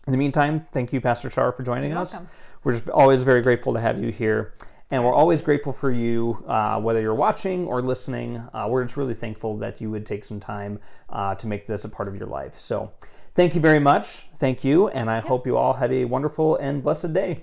In 0.07 0.13
the 0.13 0.19
meantime, 0.19 0.65
thank 0.71 0.93
you, 0.93 1.01
Pastor 1.01 1.29
Char, 1.29 1.53
for 1.53 1.65
joining 1.65 1.91
You're 1.91 2.01
us. 2.01 2.13
welcome. 2.13 2.31
We're 2.63 2.73
just 2.73 2.89
always 2.89 3.25
very 3.25 3.43
grateful 3.43 3.75
to 3.75 3.81
have 3.81 4.03
you 4.03 4.13
here. 4.13 4.55
And 4.91 5.05
we're 5.05 5.15
always 5.15 5.43
grateful 5.43 5.73
for 5.73 5.91
you, 5.91 6.45
uh, 6.47 6.81
whether 6.81 7.01
you're 7.01 7.15
watching 7.15 7.67
or 7.67 7.83
listening. 7.83 8.37
Uh, 8.55 8.69
we're 8.71 8.85
just 8.85 8.97
really 8.97 9.15
thankful 9.15 9.57
that 9.59 9.81
you 9.81 9.91
would 9.91 10.07
take 10.07 10.25
some 10.25 10.39
time 10.39 10.79
uh, 11.11 11.35
to 11.35 11.47
make 11.49 11.67
this 11.67 11.85
a 11.85 11.89
part 11.89 12.09
of 12.09 12.15
your 12.15 12.29
life. 12.29 12.59
So, 12.59 12.93
thank 13.35 13.55
you 13.57 13.61
very 13.61 13.81
much. 13.81 14.27
Thank 14.37 14.63
you. 14.63 14.89
And 14.89 15.11
I 15.11 15.19
hope 15.19 15.45
you 15.45 15.57
all 15.57 15.73
have 15.73 15.91
a 15.91 16.05
wonderful 16.05 16.57
and 16.57 16.83
blessed 16.83 17.13
day. 17.13 17.43